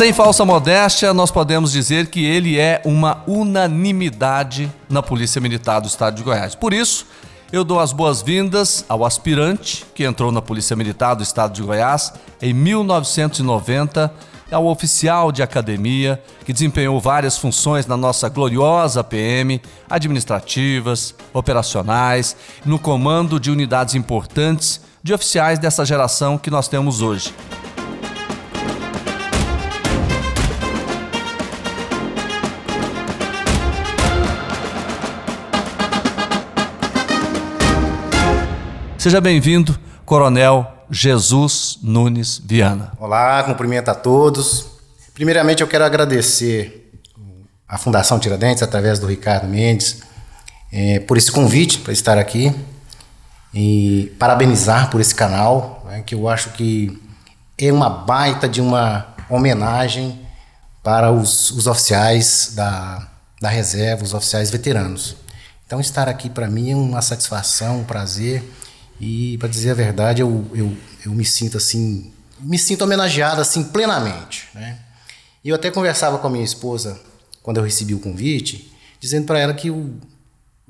[0.00, 5.88] Sem falsa modéstia, nós podemos dizer que ele é uma unanimidade na Polícia Militar do
[5.88, 6.54] Estado de Goiás.
[6.54, 7.06] Por isso,
[7.52, 12.14] eu dou as boas-vindas ao aspirante que entrou na Polícia Militar do Estado de Goiás
[12.40, 14.10] em 1990,
[14.50, 19.60] ao oficial de academia que desempenhou várias funções na nossa gloriosa PM,
[19.90, 27.34] administrativas, operacionais, no comando de unidades importantes de oficiais dessa geração que nós temos hoje.
[39.00, 42.92] Seja bem-vindo, Coronel Jesus Nunes Viana.
[42.98, 44.66] Olá, cumprimento a todos.
[45.14, 46.92] Primeiramente, eu quero agradecer
[47.66, 50.02] a Fundação Tiradentes, através do Ricardo Mendes,
[50.70, 52.54] é, por esse convite para estar aqui
[53.54, 57.02] e parabenizar por esse canal, né, que eu acho que
[57.56, 60.20] é uma baita de uma homenagem
[60.82, 63.08] para os, os oficiais da,
[63.40, 65.16] da reserva, os oficiais veteranos.
[65.64, 68.44] Então, estar aqui para mim é uma satisfação, um prazer
[69.00, 73.64] e, para dizer a verdade, eu, eu, eu me sinto assim, me sinto homenageado assim
[73.64, 74.48] plenamente.
[74.54, 74.78] Né?
[75.42, 77.00] E eu até conversava com a minha esposa
[77.42, 79.94] quando eu recebi o convite, dizendo para ela que eu,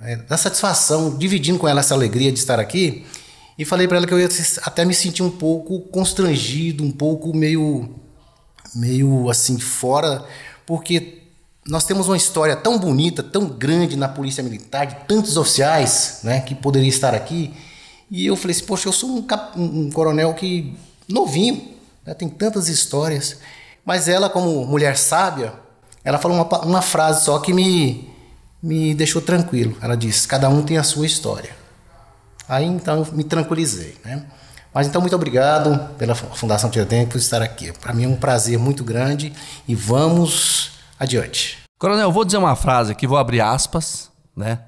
[0.01, 3.05] é, da satisfação, dividindo com ela essa alegria de estar aqui,
[3.59, 4.29] e falei para ela que eu ia
[4.63, 7.97] até me sentir um pouco constrangido, um pouco meio,
[8.75, 10.25] meio assim fora,
[10.65, 11.25] porque
[11.67, 16.41] nós temos uma história tão bonita, tão grande na polícia militar, de tantos oficiais, né,
[16.41, 17.53] que poderia estar aqui.
[18.11, 20.75] E eu falei assim, poxa, eu sou um, cap, um, coronel que
[21.09, 23.39] novinho, né, tem tantas histórias.
[23.85, 25.53] Mas ela, como mulher sábia,
[26.05, 28.11] ela falou uma, uma frase só que me,
[28.63, 29.77] me deixou tranquilo.
[29.81, 31.51] Ela disse: cada um tem a sua história.
[32.49, 34.27] Aí então eu me tranquilizei, né?
[34.75, 37.73] Mas então muito obrigado pela Fundação Tiradentes por estar aqui.
[37.73, 39.33] Para mim é um prazer muito grande
[39.67, 41.59] e vamos adiante.
[41.79, 44.61] Coronel, vou dizer uma frase aqui, vou abrir aspas, né?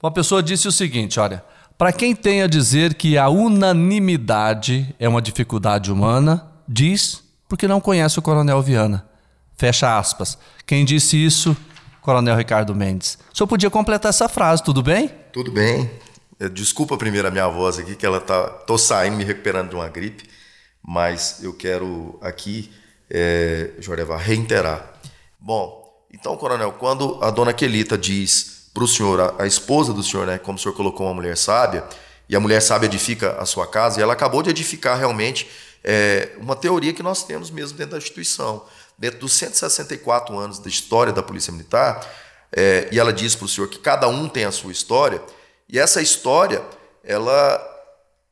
[0.00, 1.42] Uma pessoa disse o seguinte, olha,
[1.76, 7.80] para quem tem a dizer que a unanimidade é uma dificuldade humana, diz porque não
[7.80, 9.06] conhece o Coronel Viana.
[9.56, 10.36] Fecha aspas.
[10.66, 11.56] Quem disse isso?
[12.00, 13.18] Coronel Ricardo Mendes.
[13.32, 15.08] O senhor podia completar essa frase, tudo bem?
[15.32, 15.90] Tudo bem.
[16.52, 18.44] Desculpa primeiro a minha voz aqui, que ela tá.
[18.66, 20.28] tô saindo, me recuperando de uma gripe,
[20.82, 22.72] mas eu quero aqui,
[23.08, 23.70] é,
[24.18, 24.98] reiterar.
[25.40, 30.02] Bom, então, coronel, quando a dona Quelita diz para o senhor, a, a, esposa do
[30.02, 31.84] senhor, né, como o senhor colocou uma mulher sábia,
[32.28, 35.48] e a mulher sábia edifica a sua casa, e ela acabou de edificar realmente
[35.84, 38.64] é, uma teoria que nós temos mesmo dentro da instituição.
[38.98, 42.04] Dentro dos 164 anos da história da Polícia Militar,
[42.50, 45.22] é, e ela diz para o senhor que cada um tem a sua história,
[45.68, 46.64] e essa história,
[47.04, 47.60] ela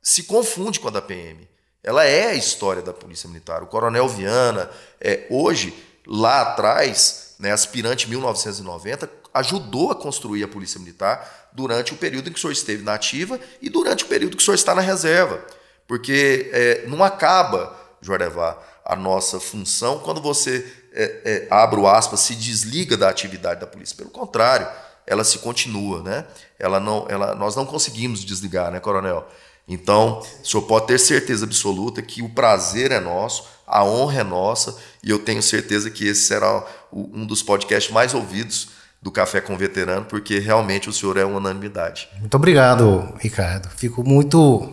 [0.02, 1.48] se confunde com a da PM.
[1.84, 3.62] Ela é a história da Polícia Militar.
[3.62, 4.70] O Coronel Viana,
[5.00, 5.74] é, hoje,
[6.06, 12.32] lá atrás, né, aspirante 1990, ajudou a construir a Polícia Militar durante o período em
[12.32, 14.80] que o senhor esteve na ativa e durante o período que o senhor está na
[14.80, 15.44] reserva.
[15.86, 22.20] Porque é, não acaba, Jorevá, a nossa função quando você, é, é, abre o aspas,
[22.20, 23.96] se desliga da atividade da polícia.
[23.96, 24.68] Pelo contrário,
[25.06, 26.26] ela se continua, né?
[26.58, 29.26] Ela não, ela, nós não conseguimos desligar, né, coronel?
[29.66, 34.24] Então, o senhor pode ter certeza absoluta que o prazer é nosso, a honra é
[34.24, 39.40] nossa, e eu tenho certeza que esse será um dos podcasts mais ouvidos do Café
[39.40, 42.08] com Veterano, porque realmente o senhor é uma unanimidade.
[42.20, 43.68] Muito obrigado, Ricardo.
[43.76, 44.72] Fico muito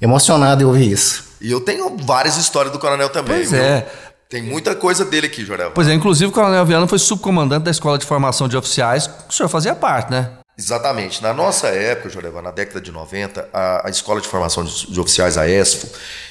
[0.00, 1.34] emocionado em ouvir isso.
[1.40, 3.36] E eu tenho várias histórias do Coronel também.
[3.36, 3.62] Pois viu?
[3.62, 3.86] é.
[4.28, 5.70] Tem muita coisa dele aqui, Jorel.
[5.70, 9.32] Pois é, inclusive o Coronel Viana foi subcomandante da Escola de Formação de Oficiais, o
[9.32, 10.30] senhor fazia parte, né?
[10.56, 11.20] Exatamente.
[11.20, 15.00] Na nossa época, Joreva, na década de 90, a, a Escola de Formação de, de,
[15.00, 15.88] Oficiais, a ESFO,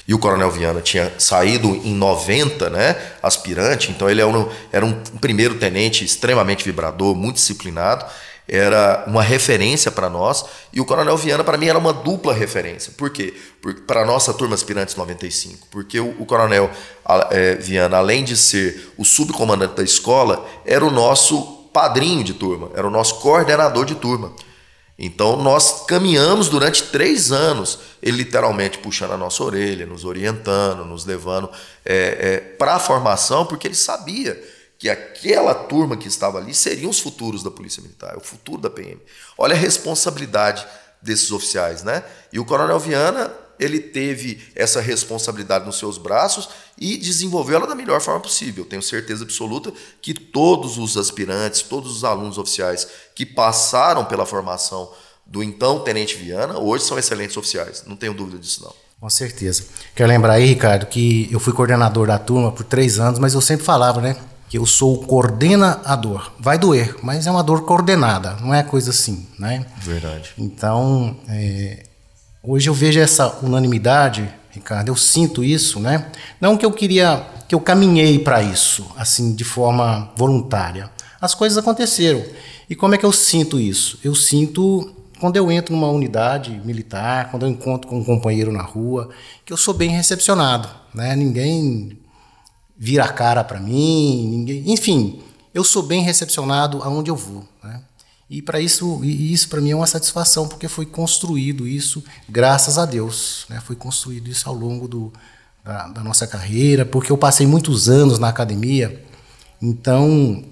[0.08, 4.84] e o Coronel Viana tinha saído em 90, né, aspirante, então ele era um, era
[4.84, 8.06] um primeiro tenente extremamente vibrador, muito disciplinado,
[8.48, 12.92] era uma referência para nós, e o Coronel Viana, para mim, era uma dupla referência.
[12.96, 13.34] Por quê?
[13.86, 15.66] Para a nossa turma aspirantes 95.
[15.70, 16.70] Porque o, o Coronel
[17.30, 22.70] é, Viana, além de ser o subcomandante da escola, era o nosso padrinho de turma,
[22.72, 24.32] era o nosso coordenador de turma.
[24.96, 31.04] Então nós caminhamos durante três anos, ele literalmente puxando a nossa orelha, nos orientando, nos
[31.04, 31.50] levando
[31.84, 34.40] é, é, para a formação, porque ele sabia
[34.78, 38.70] que aquela turma que estava ali seriam os futuros da Polícia Militar, o futuro da
[38.70, 39.00] PM.
[39.36, 40.64] Olha a responsabilidade
[41.02, 42.04] desses oficiais, né?
[42.32, 46.48] E o Coronel Viana ele teve essa responsabilidade nos seus braços
[46.78, 48.64] e desenvolveu ela da melhor forma possível.
[48.64, 49.72] Tenho certeza absoluta
[50.02, 54.90] que todos os aspirantes, todos os alunos oficiais que passaram pela formação
[55.26, 57.84] do então Tenente Viana, hoje são excelentes oficiais.
[57.86, 58.72] Não tenho dúvida disso, não.
[59.00, 59.64] Com certeza.
[59.94, 63.40] Quero lembrar aí, Ricardo, que eu fui coordenador da turma por três anos, mas eu
[63.40, 64.16] sempre falava, né?
[64.48, 66.32] Que eu sou o coordenador.
[66.38, 69.66] Vai doer, mas é uma dor coordenada, não é coisa assim, né?
[69.78, 70.32] Verdade.
[70.38, 71.82] Então, é,
[72.46, 76.10] hoje eu vejo essa unanimidade, Ricardo, eu sinto isso, né?
[76.40, 80.90] Não que eu queria, que eu caminhei para isso, assim, de forma voluntária.
[81.20, 82.22] As coisas aconteceram.
[82.68, 83.98] E como é que eu sinto isso?
[84.04, 88.62] Eu sinto quando eu entro numa unidade militar, quando eu encontro com um companheiro na
[88.62, 89.08] rua,
[89.44, 91.16] que eu sou bem recepcionado, né?
[91.16, 91.98] Ninguém
[92.76, 95.22] vira a cara para mim, ninguém, enfim,
[95.54, 97.80] eu sou bem recepcionado aonde eu vou, né?
[98.34, 102.84] E para isso, isso para mim é uma satisfação porque foi construído isso, graças a
[102.84, 103.62] Deus, né?
[103.64, 105.12] Foi construído isso ao longo do,
[105.64, 109.04] da, da nossa carreira, porque eu passei muitos anos na academia,
[109.62, 110.44] então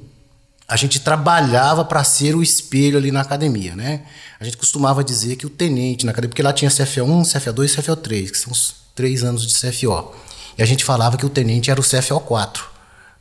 [0.68, 4.04] a gente trabalhava para ser o espelho ali na academia, né?
[4.38, 7.82] A gente costumava dizer que o tenente na academia, porque lá tinha CFO1, CFO2 e
[7.82, 10.14] CFO3, que são os três anos de CFO.
[10.56, 12.71] E a gente falava que o tenente era o CFO4.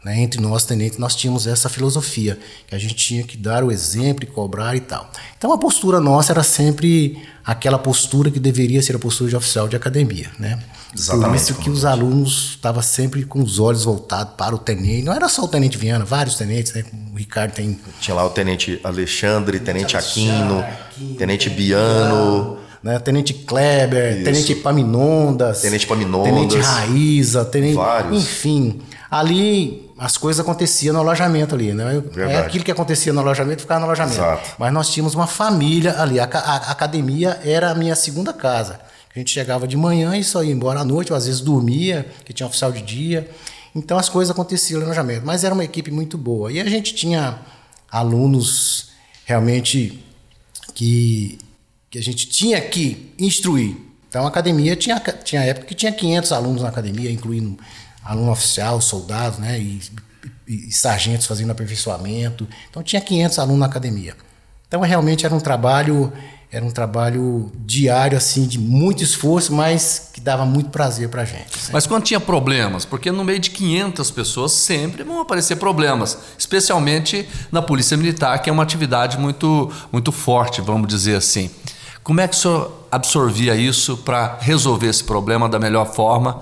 [0.03, 0.19] Né?
[0.19, 2.37] Entre nós, tenentes, nós tínhamos essa filosofia,
[2.67, 5.09] que a gente tinha que dar o exemplo e cobrar e tal.
[5.37, 9.67] Então a postura nossa era sempre aquela postura que deveria ser a postura de oficial
[9.67, 10.31] de academia.
[10.39, 10.59] Né?
[10.95, 11.29] Exatamente.
[11.29, 15.03] Por isso que os alunos estavam sempre com os olhos voltados para o tenente.
[15.03, 16.83] Não era só o tenente Viana, vários tenentes, né?
[17.13, 17.79] O Ricardo tem.
[17.99, 22.57] Tinha lá o tenente Alexandre, tenente Aquino, Aquino, tenente Biano.
[22.83, 22.97] Né?
[22.97, 24.23] Tenente Kleber, Isso.
[24.23, 26.33] Tenente Paminondas, Tenente Paminondas.
[26.33, 28.23] Tenente Raíza, Tenente, Vários.
[28.23, 31.97] enfim, ali as coisas aconteciam no alojamento ali, né?
[31.97, 32.47] É Verdade.
[32.47, 34.17] aquilo que acontecia no alojamento ficava no alojamento.
[34.17, 34.55] Exato.
[34.57, 36.37] Mas nós tínhamos uma família ali, a, a-
[36.69, 38.79] a academia era a minha segunda casa.
[39.15, 42.07] A gente chegava de manhã e só ia embora à noite, ou às vezes dormia,
[42.25, 43.29] que tinha oficial de dia.
[43.75, 46.51] Então as coisas aconteciam no alojamento, mas era uma equipe muito boa.
[46.51, 47.37] E a gente tinha
[47.91, 48.89] alunos
[49.25, 50.03] realmente
[50.73, 51.37] que,
[51.91, 53.77] que a gente tinha que instruir.
[54.09, 57.57] Então a academia tinha, tinha época que tinha 500 alunos na academia, incluindo
[58.03, 59.81] aluno oficial, soldados, né, e,
[60.47, 62.47] e- e sargentos fazendo aperfeiçoamento.
[62.69, 64.15] Então tinha 500 alunos na academia.
[64.67, 66.11] Então realmente era um trabalho,
[66.51, 71.71] era um trabalho diário assim de muito esforço, mas que dava muito prazer pra gente.
[71.71, 77.27] Mas quando tinha problemas, porque no meio de 500 pessoas sempre vão aparecer problemas, especialmente
[77.51, 81.49] na Polícia Militar, que é uma atividade muito, muito forte, vamos dizer assim.
[82.03, 86.41] Como é que o senhor absorvia isso para resolver esse problema da melhor forma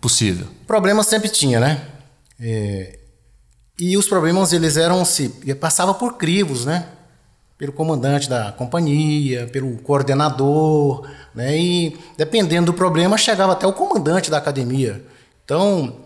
[0.00, 0.46] possível?
[1.02, 1.86] Sempre tinha, né?
[2.40, 2.98] É,
[3.78, 5.28] e os problemas eles eram se
[5.60, 6.86] passava por crivos, né?
[7.56, 11.56] Pelo comandante da companhia, pelo coordenador, né?
[11.58, 15.04] E dependendo do problema chegava até o comandante da academia.
[15.44, 15.96] Então,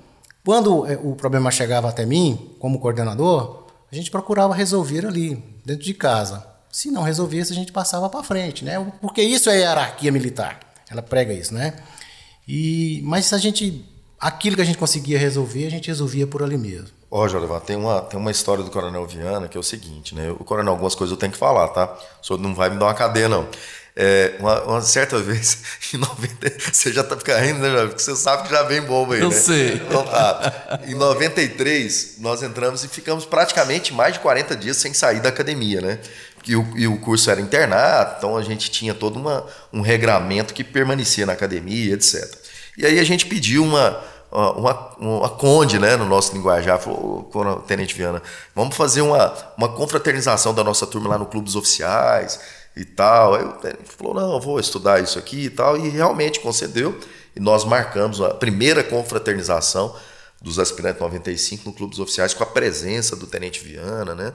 [0.45, 5.85] quando é, o problema chegava até mim, como coordenador, a gente procurava resolver ali dentro
[5.85, 6.47] de casa.
[6.71, 8.85] Se não resolvesse, a gente passava para frente, né?
[9.00, 10.59] Porque isso é hierarquia militar.
[10.91, 11.75] Ela prega isso, né?
[12.54, 13.82] E mas a gente
[14.20, 16.88] aquilo que a gente conseguia resolver, a gente resolvia por ali mesmo.
[17.10, 20.31] Ó, Jorival, tem uma, tem uma história do Coronel Viana que é o seguinte, né?
[20.38, 21.96] O Coronel, algumas coisas eu tenho que falar, tá?
[22.22, 23.49] O senhor não vai me dar uma cadeia, não.
[23.96, 25.62] É, uma, uma certa vez,
[25.94, 27.88] em 90, você já tá ficando rindo, né, Jorival?
[27.88, 29.34] Porque você sabe que já vem bomba aí, Eu né?
[29.34, 29.75] sei.
[29.76, 30.81] Então tá.
[30.87, 35.81] Em 93, nós entramos e ficamos praticamente mais de 40 dias sem sair da academia,
[35.81, 35.99] né?
[36.46, 40.52] E o, e o curso era internato, então a gente tinha todo uma, um regramento
[40.52, 42.41] que permanecia na academia, etc.
[42.76, 44.00] E aí a gente pediu uma,
[44.31, 48.23] uma, uma conde, né, no nosso linguajar, falou, "Ô, Coronel Tenente Viana,
[48.55, 52.41] vamos fazer uma, uma confraternização da nossa turma lá no Clube dos Oficiais
[52.76, 53.35] e tal.
[53.35, 56.99] Aí o tenente falou, não, vou estudar isso aqui e tal, e realmente concedeu.
[57.35, 59.95] E nós marcamos a primeira confraternização
[60.41, 64.33] dos aspirantes 95 no Clube dos Oficiais com a presença do Tenente Viana, né?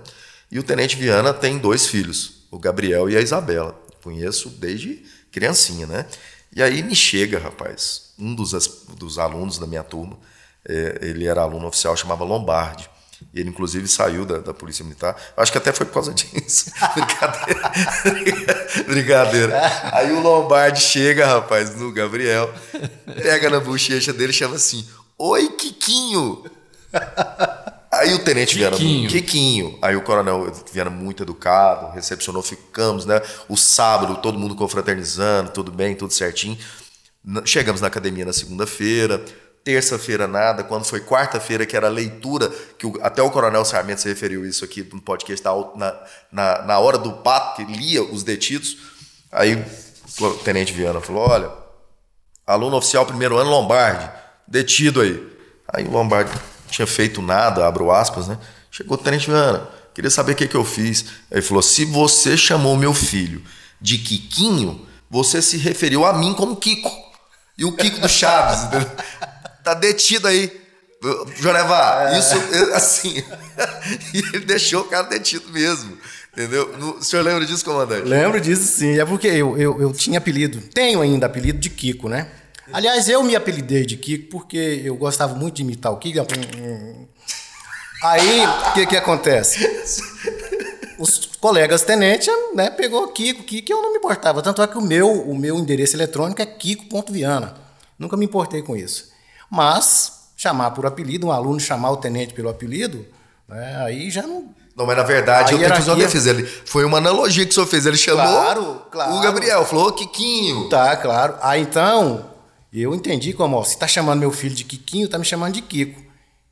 [0.49, 3.77] E o Tenente Viana tem dois filhos, o Gabriel e a Isabela.
[4.01, 6.05] Conheço desde criancinha, né?
[6.55, 8.51] E aí me chega, rapaz, um dos,
[8.97, 10.17] dos alunos da minha turma,
[10.67, 12.89] é, ele era aluno oficial, chamava Lombardi.
[13.33, 15.15] Ele, inclusive, saiu da, da Polícia Militar.
[15.35, 16.71] Acho que até foi por causa disso.
[16.93, 18.67] Brincadeira.
[18.87, 19.61] Brincadeira.
[19.91, 22.53] Aí o Lombardi chega, rapaz, no Gabriel,
[23.21, 24.87] pega na bochecha dele e chama assim:
[25.17, 26.43] Oi, Quiquinho!
[27.99, 29.09] Aí o tenente Viana, Quiquinho.
[29.09, 29.79] Quiquinho.
[29.81, 33.21] Aí o coronel Viana, muito educado, recepcionou, ficamos, né?
[33.49, 36.57] O sábado, todo mundo confraternizando, tudo bem, tudo certinho.
[37.45, 39.23] Chegamos na academia na segunda-feira,
[39.63, 40.63] terça-feira nada.
[40.63, 44.45] Quando foi quarta-feira, que era a leitura, que o- até o coronel Sarmento se referiu
[44.45, 45.93] isso aqui no podcast, na,
[46.31, 48.77] na, na hora do pato, que lia os detidos.
[49.31, 49.61] Aí
[50.21, 51.51] o tenente Viana falou: olha,
[52.45, 54.09] aluno oficial primeiro ano Lombardi,
[54.47, 55.21] detido aí.
[55.73, 56.31] Aí o Lombardi
[56.69, 58.37] tinha feito nada, abro aspas, né?
[58.71, 61.05] Chegou o tenente Viana, queria saber o que, que eu fiz.
[61.31, 63.41] Aí ele falou: se você chamou meu filho
[63.81, 66.91] de Quiquinho, você se referiu a mim como Kiko.
[67.57, 68.89] E o Kiko do Chaves, entendeu?
[69.63, 70.49] Tá detido aí.
[71.41, 72.19] Jonevar, é.
[72.19, 72.35] isso,
[72.73, 73.21] assim.
[74.13, 75.97] e ele deixou o cara detido mesmo.
[76.31, 76.73] Entendeu?
[76.97, 78.07] O senhor lembra disso, comandante?
[78.07, 78.97] Lembro disso, sim.
[78.97, 82.29] É porque eu, eu, eu tinha apelido, tenho ainda apelido de Kiko, né?
[82.71, 86.25] Aliás, eu me apelidei de Kiko porque eu gostava muito de imitar o Kiko.
[88.03, 89.57] Aí, o que que acontece?
[90.99, 94.41] Os colegas tenente, né, pegou Kiko, Kiko eu não me importava.
[94.41, 97.55] Tanto é que o meu, o meu endereço eletrônico é kiko.viana.
[97.97, 99.09] Nunca me importei com isso.
[99.49, 103.05] Mas, chamar por apelido, um aluno chamar o tenente pelo apelido,
[103.47, 104.55] né, aí já não...
[104.75, 106.29] Não, mas na verdade, eu tenho que fazer uma defesa.
[106.29, 107.87] Ele, foi uma analogia que o senhor fez.
[107.87, 109.15] Ele chamou claro, claro.
[109.15, 110.69] o Gabriel, falou Kikinho.
[110.69, 111.33] Tá, claro.
[111.41, 112.29] Aí então,
[112.81, 115.61] eu entendi como, ó, se tá chamando meu filho de Kikinho, tá me chamando de
[115.61, 116.01] Kiko.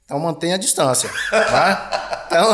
[0.06, 1.10] Então mantenha a distância.
[1.30, 2.02] Tá?
[2.26, 2.54] Então.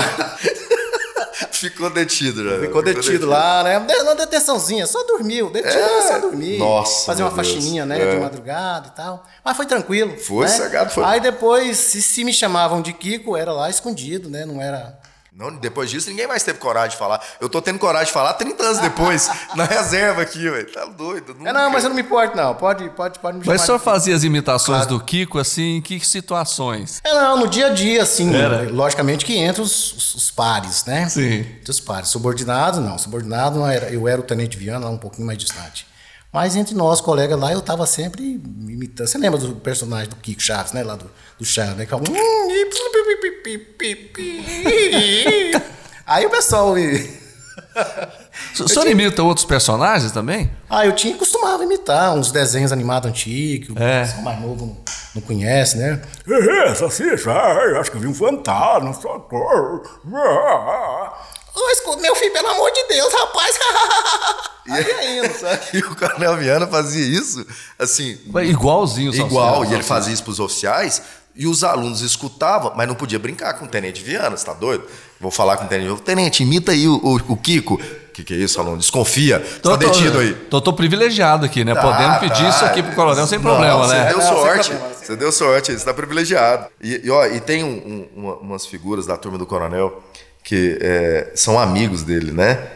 [1.54, 2.52] Ficou detido, já.
[2.52, 3.80] Ficou, Ficou detido, detido, lá, né?
[4.04, 5.50] Na detençãozinha, só dormiu.
[5.50, 6.02] Detido, é.
[6.08, 6.60] só dormiu.
[6.60, 7.06] Nossa.
[7.06, 8.02] Fazer uma faxininha, né?
[8.02, 8.12] É.
[8.12, 9.26] De madrugada e tal.
[9.44, 10.18] Mas foi tranquilo.
[10.18, 10.52] Foi, né?
[10.52, 11.04] sagado, foi.
[11.04, 14.46] Aí depois, se, se me chamavam de Kiko, era lá escondido, né?
[14.46, 15.00] Não era
[15.42, 17.20] não, depois disso, ninguém mais teve coragem de falar.
[17.40, 20.72] Eu tô tendo coragem de falar 30 anos depois, na reserva aqui, velho.
[20.72, 21.34] Tá doido.
[21.34, 21.50] Nunca.
[21.50, 22.54] É, não, mas eu não me importo, não.
[22.54, 24.98] Pode, pode, pode me Mas o senhor fazia as imitações claro.
[24.98, 27.02] do Kiko, assim, em que situações?
[27.04, 28.34] É, não, no dia a dia, assim.
[28.36, 28.70] Era.
[28.72, 31.10] Logicamente que entre os, os, os, pares, né?
[31.10, 31.40] Sim.
[31.40, 32.10] Entre os pares.
[32.10, 32.98] Subordinado, não.
[33.00, 35.91] Subordinado, não era, eu era o Tenente Viana, lá um pouquinho mais distante.
[36.32, 39.08] Mas entre nós, colegas lá, eu tava sempre imitando.
[39.08, 40.82] Você lembra do personagem do Kiko Chaves, né?
[40.82, 41.86] Lá do, do Chaves, né?
[41.86, 42.02] Que é um...
[46.06, 46.74] Aí o pessoal.
[48.60, 48.92] O senhor tinha...
[48.92, 50.52] imita outros personagens também?
[50.70, 53.76] Ah, eu tinha costumava imitar uns desenhos animados antigos.
[53.78, 54.04] É.
[54.20, 54.78] O mais novo não,
[55.16, 56.02] não conhece, né?
[57.80, 59.20] Acho que eu vi um fantasma, só
[61.54, 63.60] Ô, meu filho, pelo amor de Deus, rapaz.
[64.70, 65.62] Aí é indo, sabe?
[65.74, 67.46] E o Coronel Viana fazia isso,
[67.78, 68.18] assim.
[68.44, 71.02] Igualzinho, Igual, e ele fazia isso pros oficiais,
[71.36, 74.86] e os alunos escutavam, mas não podia brincar com o Tenente Viana, você tá doido?
[75.20, 76.02] Vou falar com o tenente.
[76.02, 77.76] Tenente, imita aí o, o, o Kiko.
[77.76, 78.78] O que, que é isso, aluno?
[78.78, 79.40] Desconfia.
[79.62, 80.34] Tô, tá detido aí.
[80.34, 81.76] Tô, tô privilegiado aqui, né?
[81.76, 82.50] Tá, Podendo pedir tá.
[82.50, 84.10] isso aqui pro coronel sem problema, né?
[84.10, 84.72] Você deu sorte.
[85.02, 86.68] Você deu sorte, você tá privilegiado.
[86.82, 90.04] E, e, ó, e tem um, um, umas figuras da turma do coronel
[90.44, 92.68] que é, são amigos dele, né?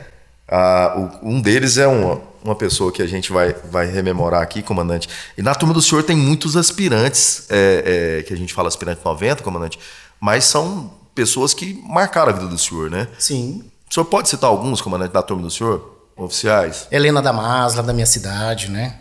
[0.47, 4.61] Ah, o, um deles é uma, uma pessoa que a gente vai, vai rememorar aqui,
[4.61, 5.09] comandante.
[5.37, 9.01] E na turma do senhor tem muitos aspirantes, é, é, que a gente fala aspirante
[9.03, 9.79] 90, comandante,
[10.19, 13.07] mas são pessoas que marcaram a vida do senhor, né?
[13.17, 13.63] Sim.
[13.89, 15.93] O senhor pode citar alguns, comandante da turma do senhor?
[16.15, 16.87] Oficiais?
[16.91, 18.95] Helena Damas, lá da minha cidade, né?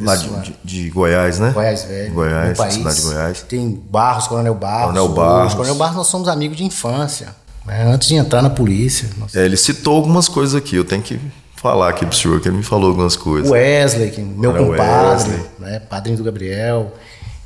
[0.00, 1.50] Lá de, de, de, Goiás, né?
[1.50, 2.14] Goiás, velho.
[2.14, 2.74] Goiás, país.
[2.74, 3.42] cidade de Goiás.
[3.42, 4.86] Tem Barros, Coronel Barros.
[4.92, 5.54] Coronel Barros.
[5.54, 7.34] Coronel Barros, nós somos amigos de infância.
[7.68, 7.84] Né?
[7.84, 9.08] Antes de entrar na polícia.
[9.34, 11.20] É, ele citou algumas coisas aqui, eu tenho que
[11.54, 13.50] falar aqui pro senhor, que ele me falou algumas coisas.
[13.50, 15.50] Wesley, que, meu Coronel compadre, Wesley.
[15.58, 15.78] né?
[15.80, 16.94] Padrinho do Gabriel.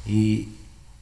[0.07, 0.49] E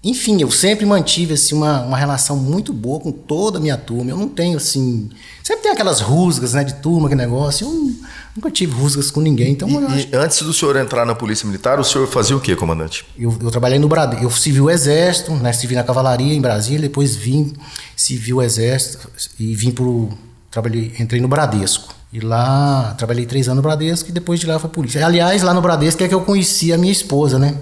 [0.02, 4.10] enfim, eu sempre mantive assim, uma, uma relação muito boa com toda a minha turma.
[4.10, 5.10] Eu não tenho assim.
[5.42, 7.66] Sempre tem aquelas rusgas né, de turma, que negócio.
[7.66, 7.92] Eu
[8.34, 9.52] nunca tive rusgas com ninguém.
[9.52, 10.08] Então, e, acho...
[10.10, 13.04] e antes do senhor entrar na Polícia Militar, o senhor fazia o quê, comandante?
[13.18, 14.24] Eu, eu trabalhei no Bradesco.
[14.24, 17.52] Eu servi o Exército, né, servi na Cavalaria em Brasília, depois vim,
[17.94, 20.08] servi o Exército e vim pro.
[20.50, 21.94] Trabalhei, entrei no Bradesco.
[22.10, 25.04] E lá trabalhei três anos no Bradesco e depois de lá foi polícia.
[25.04, 27.54] Aliás, lá no Bradesco é que eu conheci a minha esposa, né?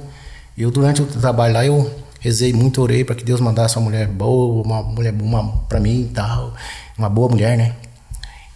[0.56, 4.06] Eu, durante o trabalho lá, eu rezei muito, orei para que Deus mandasse uma mulher
[4.08, 6.54] boa, uma mulher uma para mim e tal,
[6.96, 7.74] uma boa mulher, né?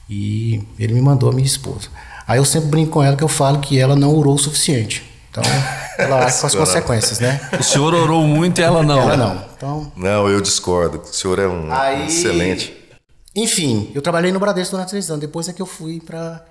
[0.09, 1.89] E ele me mandou a minha esposa.
[2.27, 5.11] Aí eu sempre brinco com ela que eu falo que ela não orou o suficiente.
[5.31, 5.43] Então,
[5.97, 7.41] ela arca com as consequências, né?
[7.59, 9.01] O senhor orou muito e ela não.
[9.01, 9.45] Ela não.
[9.57, 10.99] Então, não, eu discordo.
[10.99, 12.75] O senhor é um aí, excelente.
[13.35, 15.23] Enfim, eu trabalhei no Bradesco durante três anos.
[15.23, 16.45] Depois é que eu fui para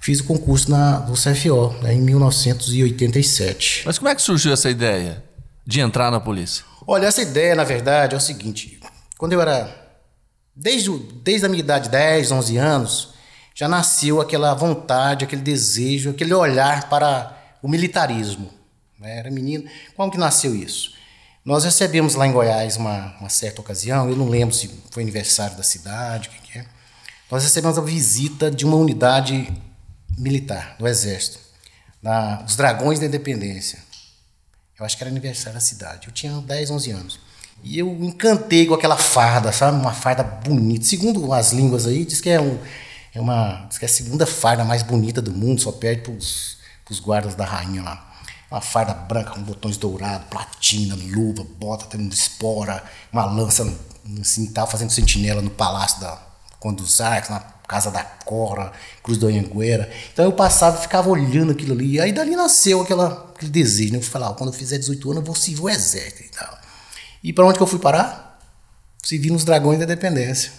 [0.00, 3.82] fiz o concurso na, do CFO, né, em 1987.
[3.86, 5.24] Mas como é que surgiu essa ideia?
[5.66, 6.64] De entrar na polícia?
[6.86, 8.78] Olha, essa ideia, na verdade, é o seguinte:
[9.18, 9.84] quando eu era.
[10.54, 10.90] Desde,
[11.22, 13.14] desde a minha idade, 10, 11 anos,
[13.54, 18.50] já nasceu aquela vontade, aquele desejo, aquele olhar para o militarismo.
[18.98, 19.18] Né?
[19.18, 19.68] Era menino.
[19.94, 20.94] Como que nasceu isso?
[21.44, 25.56] Nós recebemos lá em Goiás uma, uma certa ocasião, eu não lembro se foi aniversário
[25.56, 26.66] da cidade, o que, que é.
[27.30, 29.52] Nós recebemos a visita de uma unidade
[30.18, 31.38] militar do Exército,
[32.02, 33.78] na, os Dragões da Independência.
[34.78, 36.06] Eu acho que era aniversário da cidade.
[36.06, 37.20] Eu tinha 10, 11 anos.
[37.62, 39.78] E eu encantei com aquela farda, sabe?
[39.78, 40.84] Uma farda bonita.
[40.84, 42.58] Segundo as línguas aí, diz que é, um,
[43.14, 46.12] é uma diz que é a segunda farda mais bonita do mundo, só perde para
[46.12, 48.14] os guardas da rainha lá.
[48.50, 53.66] Uma farda branca com botões dourados, platina, luva, bota tendo espora, uma lança
[54.20, 56.16] assim, tava fazendo sentinela no palácio da
[56.60, 57.30] Conde dos Arcos,
[57.66, 59.90] Casa da Cora, Cruz do Anhanguera.
[60.12, 62.00] Então eu passava e ficava olhando aquilo ali.
[62.00, 63.98] Aí dali nasceu aquela, aquele desejo, né?
[63.98, 66.58] Eu falar, quando eu fizer 18 anos eu vou servir o exército e tal.
[67.22, 68.38] E para onde que eu fui parar?
[69.02, 70.52] Servi nos Dragões da Dependência.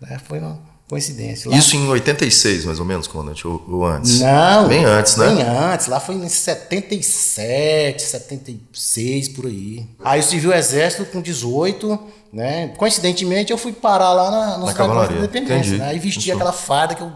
[0.00, 0.18] Né?
[0.26, 1.48] Foi uma coincidência.
[1.50, 4.20] Lá- Isso em 86, mais ou menos, comandante, ou, ou antes?
[4.20, 4.66] Não.
[4.68, 5.26] Bem antes, né?
[5.28, 5.86] Bem antes.
[5.86, 9.86] Lá foi em 77, 76, por aí.
[10.04, 11.98] Aí eu servi o exército com 18,
[12.32, 12.68] né?
[12.76, 15.16] Coincidentemente, eu fui parar lá na, nos Na cavalaria.
[15.16, 15.78] da Independência.
[15.78, 15.86] Né?
[15.88, 16.32] Aí vesti Isso.
[16.32, 17.12] aquela farda que eu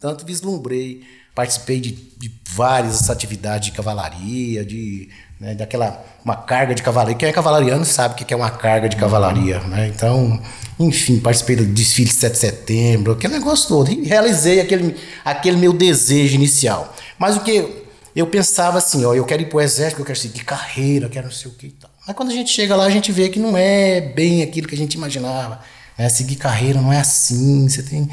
[0.00, 1.02] tanto vislumbrei.
[1.34, 7.14] Participei de, de várias atividades de cavalaria, de né, daquela uma carga de cavalaria.
[7.14, 9.86] Quem é cavalariano sabe o que é uma carga de cavalaria, né?
[9.94, 10.40] Então,
[10.78, 13.90] enfim, participei do desfile de 7 de setembro, aquele negócio todo.
[13.90, 16.94] E realizei aquele, aquele meu desejo inicial.
[17.18, 20.44] Mas o que eu pensava assim, ó, eu quero ir pro exército, eu quero seguir
[20.44, 21.90] carreira, eu quero não sei o que e tal.
[22.06, 24.74] Mas quando a gente chega lá, a gente vê que não é bem aquilo que
[24.74, 25.60] a gente imaginava.
[25.98, 26.08] Né?
[26.08, 28.08] Seguir carreira não é assim, você tem...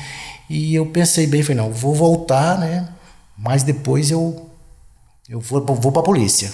[0.50, 2.90] E eu pensei bem, falei, não, vou voltar, né?
[3.38, 4.50] Mas depois eu,
[5.28, 6.52] eu vou, vou pra polícia.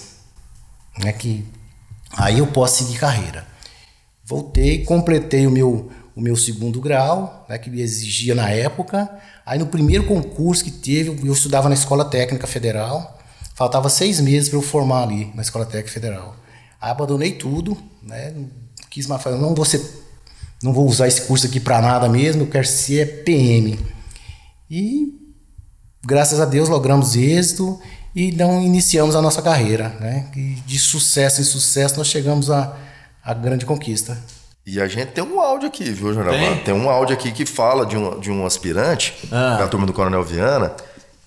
[0.97, 1.11] Né?
[1.11, 1.45] Que
[2.17, 3.47] aí eu posso seguir carreira.
[4.23, 9.09] Voltei, completei o meu, o meu segundo grau, né, que exigia na época.
[9.45, 13.17] Aí no primeiro concurso que teve, eu estudava na Escola Técnica Federal.
[13.55, 16.35] Faltava seis meses para eu formar ali na Escola Técnica Federal.
[16.81, 18.33] Aí abandonei tudo, né?
[18.89, 19.81] Quis mais fazer, não vou ser,
[20.61, 23.79] não vou usar esse curso aqui para nada mesmo, eu quero ser PM.
[24.69, 25.13] E
[26.05, 27.79] graças a Deus logramos êxito
[28.13, 30.29] e então iniciamos a nossa carreira, né?
[30.35, 32.75] E de sucesso em sucesso nós chegamos à
[33.41, 34.17] grande conquista.
[34.71, 36.33] E a gente tem um áudio aqui, viu, Jornal?
[36.35, 36.57] Tem?
[36.63, 36.73] Tem?
[36.75, 39.57] um áudio aqui que fala de um, de um aspirante Ah.
[39.57, 40.75] da turma do Coronel Viana,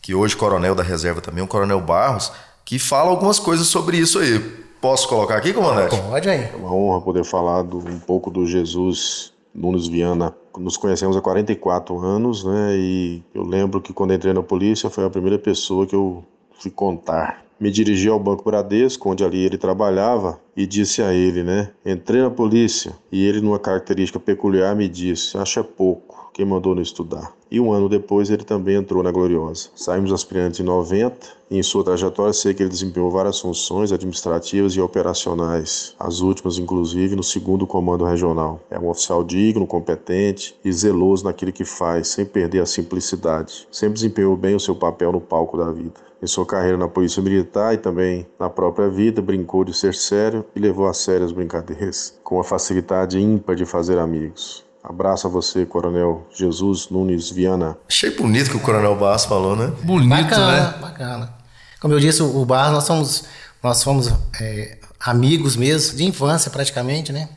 [0.01, 2.31] que hoje coronel da reserva também, o Coronel Barros,
[2.65, 4.39] que fala algumas coisas sobre isso aí.
[4.81, 5.97] Posso colocar aqui, comandante?
[6.01, 6.51] Pode aí.
[6.53, 10.33] É uma honra poder falar do- um pouco do Jesus Nunes Viana.
[10.57, 12.75] Nos conhecemos há 44 anos, né?
[12.77, 16.25] E eu lembro que quando entrei na polícia foi a primeira pessoa que eu
[16.61, 17.43] fui contar.
[17.63, 21.71] Me dirigi ao Banco Bradesco, onde ali ele trabalhava, e disse a ele, né?
[21.87, 26.83] Entrei na polícia e ele, numa característica peculiar, me disse: Acha pouco, quem mandou não
[26.83, 27.33] estudar.
[27.53, 29.69] E um ano depois ele também entrou na Gloriosa.
[29.77, 34.73] Saímos aspirantes em 90 e em sua trajetória sei que ele desempenhou várias funções administrativas
[34.73, 38.59] e operacionais, as últimas inclusive no segundo comando regional.
[38.71, 43.69] É um oficial digno, competente e zeloso naquilo que faz, sem perder a simplicidade.
[43.71, 46.01] Sempre desempenhou bem o seu papel no palco da vida.
[46.23, 50.43] Em sua carreira na Polícia Militar e também na própria vida, brincou de ser sério
[50.57, 54.65] e levou a sério as brincadeiras, com a facilidade ímpar de fazer amigos.
[54.83, 57.79] Abraço a você, Coronel Jesus Nunes Viana.
[57.89, 59.73] Achei bonito que o Coronel Barros falou, né?
[59.85, 60.79] Bonito, bacana, né?
[60.81, 61.35] bacana.
[61.81, 63.25] Como eu disse, o Barros, nós somos,
[63.63, 67.29] nós fomos é, amigos mesmo, de infância praticamente, né?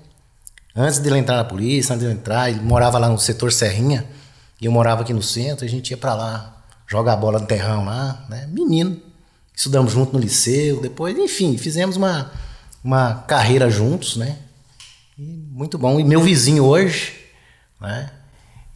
[0.75, 4.05] Antes dele entrar na polícia, antes de ele entrar, ele morava lá no setor Serrinha,
[4.59, 7.85] e eu morava aqui no centro, a gente ia pra lá jogar bola no terrão
[7.85, 8.47] lá, né?
[8.51, 8.99] Menino.
[9.55, 12.31] Estudamos junto no liceu, depois, enfim, fizemos uma,
[12.83, 14.39] uma carreira juntos, né?
[15.17, 15.99] E muito bom.
[15.99, 17.24] E meu vizinho hoje,
[17.79, 18.09] né?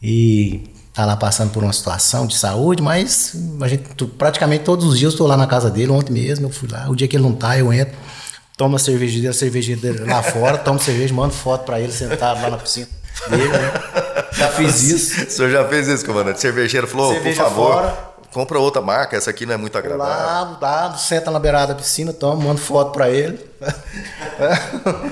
[0.02, 4.98] E tá lá passando por uma situação de saúde, mas a gente praticamente todos os
[4.98, 5.92] dias eu estou lá na casa dele.
[5.92, 6.88] Ontem mesmo eu fui lá.
[6.88, 7.96] O dia que ele não tá, eu entro,
[8.56, 11.92] tomo a cerveja dele, a cerveja dele lá fora, tomo cerveja, mando foto para ele
[11.92, 12.88] sentado lá na piscina
[13.28, 13.72] dele, né?
[14.32, 15.26] Já fiz isso.
[15.26, 16.40] O senhor já fez isso, comandante?
[16.40, 18.09] Cervejeiro falou, Cerveja por favor, fora.
[18.32, 20.14] Compra outra marca, essa aqui não é muito agradável.
[20.14, 23.38] Lá, lá, senta na beirada da piscina, tomo, mando foto para ele.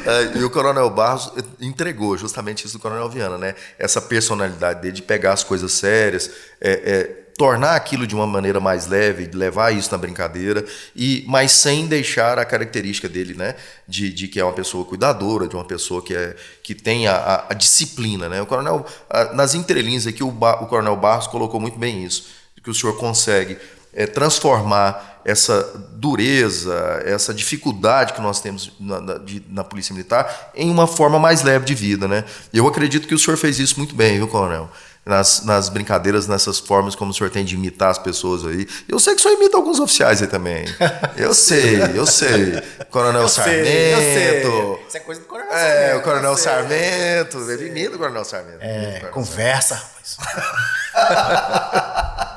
[0.07, 3.55] É, e o Coronel Barros entregou justamente isso do Coronel Viana, né?
[3.79, 7.05] Essa personalidade dele de pegar as coisas sérias, é, é,
[7.37, 10.65] tornar aquilo de uma maneira mais leve, de levar isso na brincadeira,
[10.97, 13.55] e mas sem deixar a característica dele, né?
[13.87, 17.15] De, de que é uma pessoa cuidadora, de uma pessoa que, é, que tem a,
[17.17, 18.41] a- a disciplina, né?
[18.41, 22.38] O Coronel, a- nas entrelinhas aqui, o, Ba- o Coronel Barros colocou muito bem isso,
[22.69, 23.57] que o senhor consegue
[23.95, 30.51] é, transformar essa dureza, essa dificuldade que nós temos na, na- de- na Polícia Militar
[30.55, 32.25] em uma forma mais leve de vida, né?
[32.53, 34.71] Eu acredito que o senhor fez isso muito bem, viu, Coronel?
[35.05, 38.67] Nas, nas brincadeiras, nessas formas como o senhor tem de imitar as pessoas aí.
[38.87, 40.67] Eu sei que o senhor imita alguns oficiais aí também.
[41.17, 42.61] Eu sei, eu sei.
[42.91, 44.79] Coronel Sarmento.
[44.87, 46.45] Isso é coisa do coronel É, Sarmento, o Coronel eu sei.
[46.53, 47.51] Sarmento.
[47.51, 48.59] Ele imita o Coronel Sarmento.
[48.61, 50.19] É, conversa, rapaz.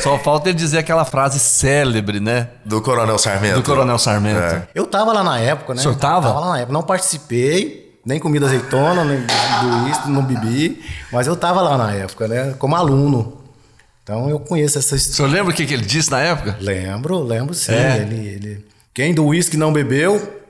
[0.00, 2.48] Só falta ele dizer aquela frase célebre, né?
[2.64, 3.56] Do Coronel Sarmento.
[3.56, 4.38] Do Coronel Sarmento.
[4.40, 4.68] É.
[4.74, 5.80] Eu tava lá na época, né?
[5.80, 6.28] O senhor tava?
[6.28, 6.72] Tava lá na época.
[6.72, 10.82] Não participei, nem comida azeitona, nem do isso, não bebi.
[11.12, 12.54] Mas eu tava lá na época, né?
[12.58, 13.40] Como aluno.
[14.02, 15.16] Então eu conheço essa O história.
[15.16, 16.56] senhor lembra o que, que ele disse na época?
[16.60, 17.72] Lembro, lembro sim.
[17.72, 17.98] É.
[17.98, 18.66] Ele, ele...
[18.92, 20.42] Quem do uísque não bebeu,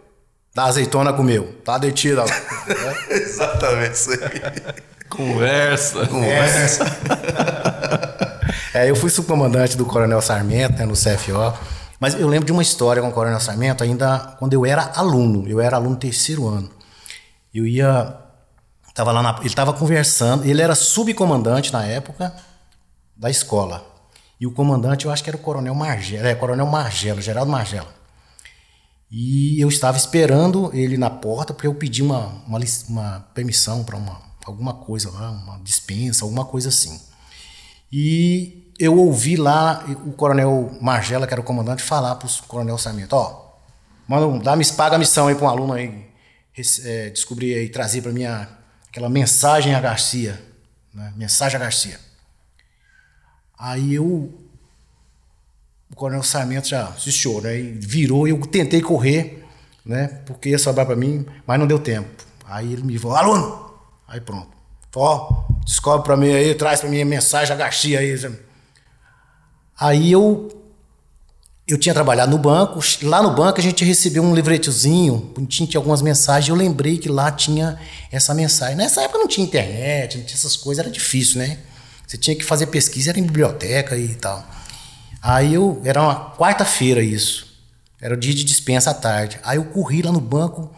[0.54, 1.54] da azeitona comeu.
[1.64, 2.26] Tá detido lá.
[3.08, 4.74] Exatamente isso aí.
[5.08, 6.06] Conversa.
[6.06, 6.84] Conversa.
[6.84, 7.73] É,
[8.74, 11.56] eu fui subcomandante do Coronel Sarmento, né, no CFO.
[12.00, 15.48] Mas eu lembro de uma história com o Coronel Sarmento ainda quando eu era aluno.
[15.48, 16.68] Eu era aluno terceiro ano.
[17.54, 18.16] Eu ia.
[18.92, 20.44] Tava lá na, ele estava conversando.
[20.44, 22.34] Ele era subcomandante na época
[23.16, 23.86] da escola.
[24.40, 26.26] E o comandante, eu acho que era o Coronel Margelo.
[26.26, 27.86] É, Coronel Margelo, Geraldo Margelo.
[29.08, 32.58] E eu estava esperando ele na porta, porque eu pedi uma, uma,
[32.88, 37.00] uma permissão para uma, alguma coisa lá, uma dispensa, alguma coisa assim.
[37.92, 42.78] E eu ouvi lá o coronel Margela, que era o comandante, falar para o coronel
[42.78, 43.52] Sarmento: Ó,
[44.08, 46.06] manda, um- dá, paga a missão aí para um aluno aí,
[46.84, 50.40] é, descobrir aí, trazer para mim aquela mensagem a Garcia.
[50.92, 51.12] Né?
[51.16, 51.98] Mensagem a Garcia.
[53.58, 54.40] Aí eu.
[55.90, 57.56] O coronel Sarmento já assistiu, né?
[57.56, 59.44] E virou e eu tentei correr,
[59.86, 60.08] né?
[60.26, 62.08] Porque ia sobrar para mim, mas não deu tempo.
[62.46, 63.74] Aí ele me falou: aluno!
[64.08, 64.48] Aí pronto.
[64.96, 68.14] Ó, descobre para mim aí, traz para mim a mensagem a Garcia aí.
[69.78, 70.50] Aí eu
[71.66, 75.78] eu tinha trabalhado no banco, lá no banco a gente recebeu um livretozinho, bonitinho, tinha
[75.78, 77.80] algumas mensagens, eu lembrei que lá tinha
[78.12, 78.76] essa mensagem.
[78.76, 81.58] Nessa época não tinha internet, não tinha essas coisas, era difícil, né?
[82.06, 84.46] Você tinha que fazer pesquisa, era em biblioteca e tal.
[85.22, 87.46] Aí eu, era uma quarta-feira isso,
[87.98, 89.40] era o dia de dispensa à tarde.
[89.42, 90.70] Aí eu corri lá no banco,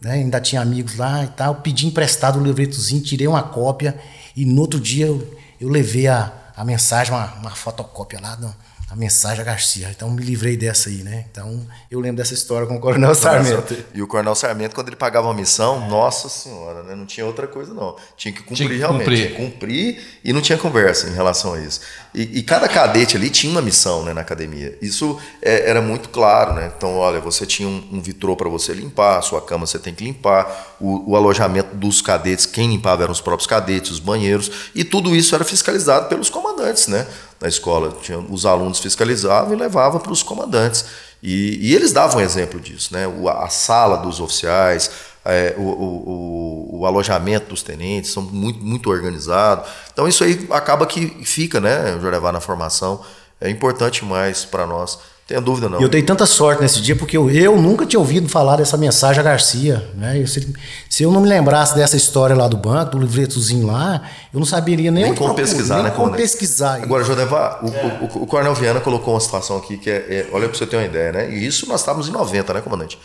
[0.00, 3.96] né, ainda tinha amigos lá e tal, pedi emprestado o livretozinho, tirei uma cópia
[4.34, 8.54] e no outro dia eu, eu levei a, a mensagem, uma, uma fotocópia lá, do-
[8.88, 9.90] a mensagem a Garcia.
[9.90, 11.24] Então me livrei dessa aí, né?
[11.30, 13.74] Então eu lembro dessa história com o Coronel Sarmento.
[13.92, 16.94] E o Coronel Sarmento, quando ele pagava uma missão, nossa senhora, né?
[16.94, 17.96] não tinha outra coisa, não.
[18.16, 19.04] Tinha que cumprir Tinha que realmente.
[19.04, 19.16] cumprir.
[19.26, 21.80] Tinha que cumprir e não tinha conversa em relação a isso.
[22.14, 24.78] E, e cada cadete ali tinha uma missão né, na academia.
[24.80, 26.72] Isso é, era muito claro, né?
[26.76, 29.94] Então, olha, você tinha um, um vitrô para você limpar, a sua cama você tem
[29.94, 34.50] que limpar, o, o alojamento dos cadetes, quem limpava eram os próprios cadetes, os banheiros,
[34.74, 37.06] e tudo isso era fiscalizado pelos comandantes, né?
[37.40, 37.94] Na escola.
[38.00, 40.84] Tinha, os alunos fiscalizavam e levavam para os comandantes.
[41.22, 43.06] E, e eles davam exemplo disso, né?
[43.06, 44.90] O- a sala dos oficiais,
[45.26, 49.68] é, o, o- o- o alojamento dos tenentes são muito, muito organizados.
[49.92, 53.00] Então isso aí acaba que fica, né, Jorevá, na formação.
[53.40, 54.98] É importante mais para nós.
[55.26, 55.80] Tenha dúvida não.
[55.80, 58.76] E eu dei tanta sorte nesse dia porque eu, eu nunca tinha ouvido falar dessa
[58.76, 59.90] mensagem a Garcia.
[59.96, 60.20] Né?
[60.22, 60.54] Eu, se,
[60.88, 64.46] se eu não me lembrasse dessa história lá do banco, do livretozinho lá, eu não
[64.46, 66.22] saberia nem, nem como procurar, pesquisar, nem né, como comandante?
[66.22, 66.80] pesquisar.
[66.80, 67.66] Agora, Jodevá, o,
[68.20, 70.76] o, o Coronel Viana colocou uma situação aqui que é, é- olha para você ter
[70.76, 71.28] uma ideia, né?
[71.30, 72.96] E isso nós estávamos em 90, né, comandante?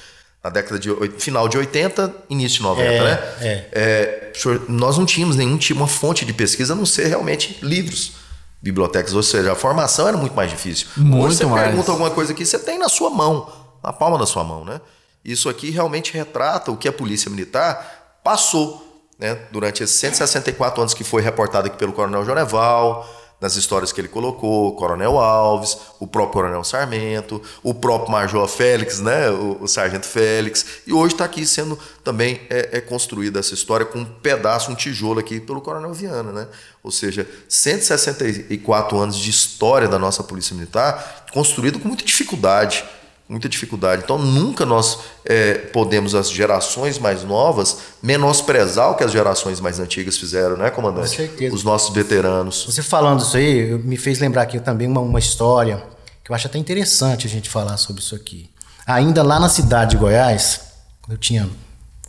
[0.44, 3.12] Na década de final de 80, início de 90, É, né?
[3.42, 3.68] é.
[3.74, 4.32] É,
[4.68, 8.14] nós não tínhamos nenhum tipo, uma fonte de pesquisa a não ser realmente livros,
[8.62, 10.88] bibliotecas, ou seja, a formação era muito mais difícil.
[10.98, 11.68] Muito Hoje você mais.
[11.68, 13.52] pergunta alguma coisa aqui, você tem na sua mão,
[13.84, 14.82] na palma da sua mão, né?
[15.24, 19.38] Isso aqui realmente retrata o que a Polícia Militar passou, né?
[19.52, 23.08] Durante esses 164 anos que foi reportado aqui pelo Coronel Joneval,
[23.42, 29.00] nas histórias que ele colocou, Coronel Alves, o próprio Coronel Sarmento, o próprio Major Félix,
[29.00, 29.32] né?
[29.32, 33.84] O, o Sargento Félix, e hoje está aqui sendo também é, é construída essa história
[33.84, 36.48] com um pedaço, um tijolo aqui pelo Coronel Viana, né?
[36.84, 42.86] Ou seja, 164 anos de história da nossa Polícia Militar, construído com muita dificuldade,
[43.32, 44.02] muita dificuldade.
[44.04, 49.80] Então nunca nós é, podemos, as gerações mais novas, menosprezar o que as gerações mais
[49.80, 51.12] antigas fizeram, né, comandante?
[51.12, 51.56] Com certeza.
[51.56, 52.66] Os nossos veteranos.
[52.66, 55.82] Você falando isso aí, me fez lembrar aqui também uma, uma história
[56.22, 58.50] que eu acho até interessante a gente falar sobre isso aqui.
[58.86, 60.60] Ainda lá na cidade de Goiás,
[61.02, 61.50] quando eu tinha,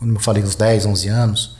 [0.00, 1.56] quando eu falei uns 10, 11 anos,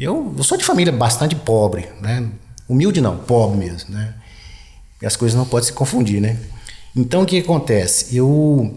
[0.00, 2.28] eu, eu sou de família bastante pobre, né?
[2.68, 4.14] Humilde não, pobre mesmo, né?
[5.00, 6.36] E as coisas não podem se confundir, né?
[6.96, 8.16] Então o que acontece?
[8.16, 8.76] Eu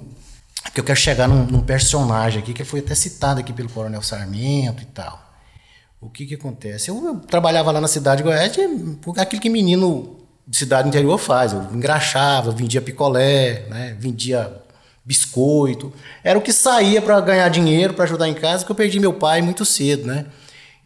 [0.80, 4.02] que eu quero chegar num, num personagem aqui que foi até citado aqui pelo Coronel
[4.02, 5.28] Sarmento e tal.
[6.02, 6.90] O que que acontece?
[6.90, 8.62] Eu, eu trabalhava lá na cidade de Goiás, de-
[9.18, 11.52] aquilo que menino de cidade interior faz.
[11.54, 13.96] Eu engraxava, vendia picolé, né?
[14.00, 14.52] vendia
[15.04, 15.92] biscoito.
[16.24, 19.14] Era o que saía para ganhar dinheiro, para ajudar em casa, porque eu perdi meu
[19.14, 20.26] pai muito cedo, né?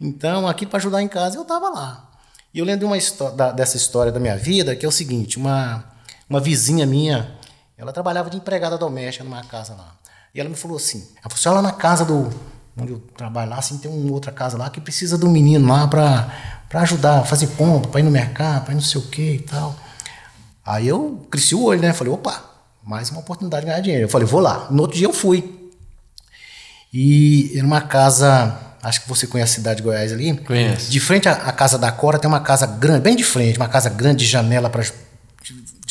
[0.00, 2.10] Então, aqui para ajudar em casa, eu estava lá.
[2.52, 4.92] E eu lembro de uma histó- da- dessa história da minha vida, que é o
[4.92, 5.84] seguinte, uma,
[6.28, 7.32] uma vizinha minha,
[7.76, 9.94] ela trabalhava de empregada doméstica numa casa lá.
[10.34, 12.30] E ela me falou assim, ela falou assim, olha na casa do,
[12.76, 15.68] onde eu trabalho lá, assim, tem uma outra casa lá que precisa de um menino
[15.68, 19.04] lá para ajudar, a fazer compra, para ir no mercado, para ir não sei o
[19.04, 19.76] que e tal.
[20.64, 21.92] Aí eu cresci o olho, né?
[21.92, 22.42] Falei, opa,
[22.82, 24.04] mais uma oportunidade de ganhar dinheiro.
[24.04, 24.66] Eu falei, vou lá.
[24.70, 25.72] No outro dia eu fui.
[26.92, 30.36] E era uma casa, acho que você conhece a cidade de Goiás ali.
[30.38, 30.90] Conheço.
[30.90, 33.68] De frente à, à casa da Cora tem uma casa grande, bem de frente, uma
[33.68, 34.82] casa grande de janela para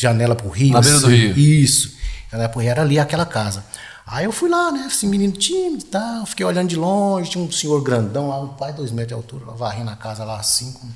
[0.04, 0.74] janela para o rio.
[0.74, 1.38] Na beira do rio.
[1.38, 1.96] Isso.
[2.32, 3.64] Janela para o rio era ali aquela casa.
[4.06, 4.86] Aí eu fui lá, né?
[4.88, 6.26] Esse menino tímido e tal.
[6.26, 9.46] Fiquei olhando de longe, tinha um senhor grandão lá, um pai, dois metros de altura,
[9.54, 10.88] varrendo a casa lá assim, com,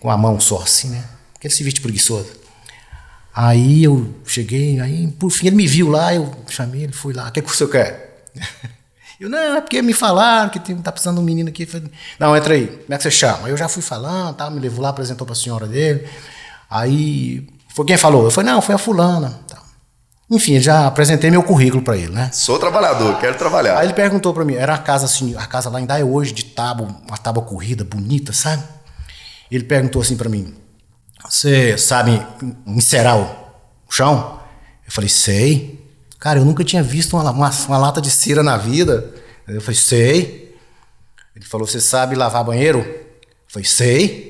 [0.00, 1.04] com a mão só assim, né?
[1.34, 2.28] Aquele serviço preguiçoso.
[3.34, 7.28] Aí eu cheguei, aí por fim ele me viu lá, eu chamei ele, fui lá,
[7.28, 8.26] o que, que o senhor quer?
[9.20, 11.66] Eu, não, é porque me falaram que tem, tá precisando de um menino aqui.
[11.66, 13.46] Falei, não, entra aí, como é que você chama?
[13.46, 16.08] Aí eu já fui falando, tá, me levou lá, apresentou pra senhora dele.
[16.70, 18.24] Aí, foi quem falou?
[18.24, 19.38] Eu falei, não, foi a fulana.
[19.46, 19.56] Tá.
[20.28, 22.28] Enfim, já apresentei meu currículo para ele, né?
[22.32, 23.78] Sou trabalhador, quero trabalhar.
[23.78, 26.32] Aí ele perguntou para mim, era a casa assim, a casa lá ainda é hoje
[26.32, 28.64] de tábua, uma tábua corrida, bonita, sabe?
[29.48, 30.56] Ele perguntou assim para mim,
[31.24, 32.20] você sabe
[32.66, 33.30] encerar o
[33.88, 34.40] chão?
[34.84, 35.80] Eu falei, sei.
[36.18, 39.08] Cara, eu nunca tinha visto uma, uma, uma lata de cera na vida.
[39.46, 40.58] Eu falei, sei.
[41.36, 42.80] Ele falou, você sabe lavar banheiro?
[42.80, 43.06] Eu
[43.46, 44.27] falei, sei.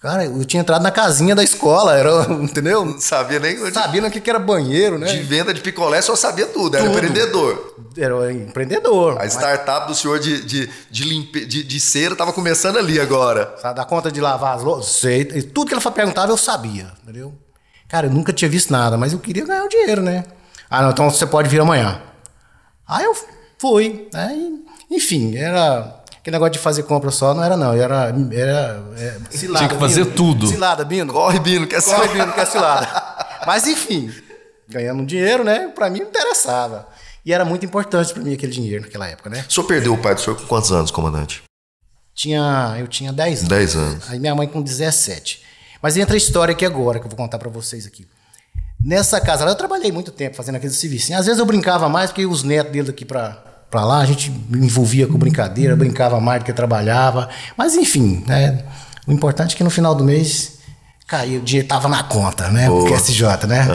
[0.00, 2.84] Cara, eu tinha entrado na casinha da escola, era, entendeu?
[2.84, 3.74] Não sabia nem onde.
[3.74, 5.08] Sabia o que era banheiro, né?
[5.08, 6.96] De venda de picolé só sabia tudo, era Tudo.
[6.96, 7.74] empreendedor.
[7.96, 9.20] Era empreendedor.
[9.20, 13.56] A startup do senhor de, de, de, limpe, de, de cera tava começando ali agora.
[13.60, 14.92] Sabe, dá conta de lavar as louças?
[15.00, 15.24] Sei.
[15.24, 17.34] Tudo que ela perguntava eu sabia, entendeu?
[17.88, 20.24] Cara, eu nunca tinha visto nada, mas eu queria ganhar o dinheiro, né?
[20.70, 22.00] Ah, não, então você pode vir amanhã.
[22.86, 23.16] Aí eu
[23.58, 24.08] fui.
[24.14, 25.97] Aí, enfim, era.
[26.28, 27.72] Aquele negócio de fazer compra só não era, não.
[27.72, 28.14] Era.
[28.32, 30.14] era é, cilada, Tinha que fazer Bino.
[30.14, 30.46] tudo.
[30.46, 31.10] Cilada, Bino.
[31.10, 32.18] Corre, Bino, quer Corre, saber?
[32.18, 32.86] Bino, que é cilada.
[33.46, 34.12] Mas enfim,
[34.68, 35.72] ganhando dinheiro, né?
[35.74, 36.86] Pra mim não interessava.
[37.24, 39.42] E era muito importante pra mim aquele dinheiro naquela época, né?
[39.48, 41.42] O senhor perdeu o pai do senhor com quantos anos, comandante?
[42.14, 43.48] Tinha, eu tinha 10 anos.
[43.48, 44.10] 10 anos.
[44.10, 45.42] Aí minha mãe com 17.
[45.80, 48.06] Mas entra a história aqui agora, que eu vou contar pra vocês aqui.
[48.78, 51.14] Nessa casa lá, eu trabalhei muito tempo fazendo aquele serviço.
[51.14, 54.30] Às vezes eu brincava mais, porque os netos dele daqui pra, pra lá, a gente
[54.30, 57.28] me envolvia com brincadeira, brincava mais do que trabalhava.
[57.56, 58.64] Mas enfim, né?
[59.06, 60.58] O importante é que no final do mês
[61.06, 62.70] caiu, o dinheiro tava na conta, né?
[62.70, 63.66] O QSJ, né?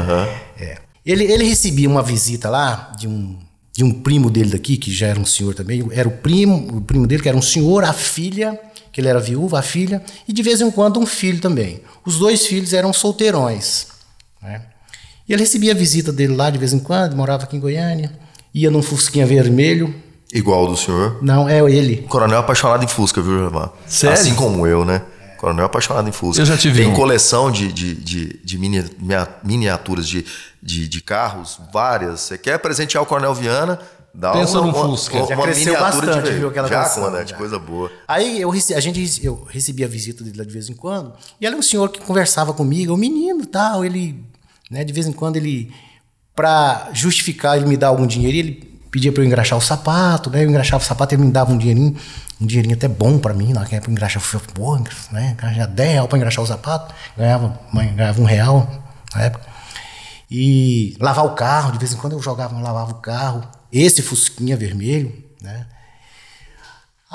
[0.59, 0.77] É.
[1.05, 3.37] Ele, ele recebia uma visita lá de um,
[3.75, 5.85] de um primo dele daqui, que já era um senhor também.
[5.91, 8.59] Era o primo, o primo dele, que era um senhor, a filha,
[8.91, 11.81] que ele era viúva, a filha, e de vez em quando um filho também.
[12.05, 13.87] Os dois filhos eram solteirões.
[14.41, 14.61] Né?
[15.27, 18.11] E ele recebia a visita dele lá de vez em quando, morava aqui em Goiânia,
[18.53, 19.93] ia num Fusquinha vermelho.
[20.33, 21.19] Igual o do senhor.
[21.21, 21.97] Não, é ele.
[22.09, 23.71] Coronel apaixonado em Fusca, viu, Jamar?
[23.85, 24.13] Sério?
[24.19, 25.01] Assim como eu, né?
[25.37, 26.41] Coronel apaixonado em Fusca.
[26.41, 26.95] Eu já tive Tem um.
[26.95, 28.89] coleção de, de, de, de mini-
[29.43, 30.25] miniaturas de,
[30.61, 32.21] de, de carros, várias.
[32.21, 33.79] Você quer presentear o Coronel Viana?
[34.15, 35.17] Dá Pensa uma, num uma, Fusca.
[35.17, 37.35] uma, Já uma cresceu bastante, de viu, aquela Já, coleção, comandante, já.
[37.37, 37.91] coisa boa.
[38.07, 41.13] Aí eu, rece- a gente eu recebia a visita dele lá de vez em quando,
[41.41, 44.23] e ele é um senhor que conversava comigo, um menino e tal, ele,
[44.69, 45.71] né, de vez em quando ele,
[46.35, 50.43] pra justificar ele me dar algum dinheiro, ele pedia pra eu engraxar o sapato, né,
[50.43, 51.95] eu engraxava o sapato, ele me dava um dinheirinho,
[52.39, 54.77] um dinheirinho até bom pra mim, naquela época falei, pô,
[55.11, 58.69] né, ganhava 10 reais pra engraxar o sapato, ganhava, ganhava um real
[59.15, 59.45] na época.
[60.29, 64.57] E lavar o carro, de vez em quando eu jogava, lavava o carro, esse fusquinha
[64.57, 65.67] vermelho, né,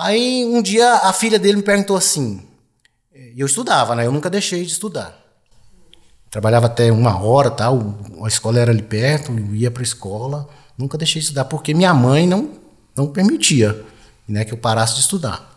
[0.01, 2.41] Aí um dia a filha dele me perguntou assim,
[3.13, 4.07] e eu estudava, né?
[4.07, 5.13] Eu nunca deixei de estudar.
[6.31, 7.95] Trabalhava até uma hora, tal.
[8.23, 10.49] A escola era ali perto, eu ia para a escola.
[10.77, 12.51] Nunca deixei de estudar porque minha mãe não
[12.97, 13.81] não permitia,
[14.27, 15.49] né, que eu parasse de estudar.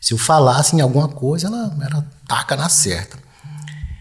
[0.00, 3.18] Se eu falasse em alguma coisa, ela era taca na certa.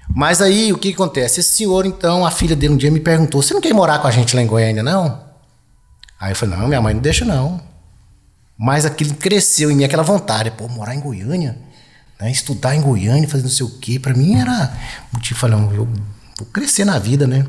[0.08, 1.40] Mas aí o que acontece?
[1.40, 4.08] Esse senhor, então, a filha dele um dia me perguntou: "Você não quer morar com
[4.08, 5.24] a gente lá em Goiânia, não?"
[6.20, 7.60] Aí eu falei: "Não, minha mãe não deixa não."
[8.58, 11.58] Mas aquilo cresceu em mim, aquela vontade, pô, morar em Goiânia,
[12.20, 12.32] né?
[12.32, 14.72] estudar em Goiânia, fazer não sei o quê, pra mim era
[15.12, 15.88] motivo, falei, eu
[16.38, 17.46] vou crescer na vida, né?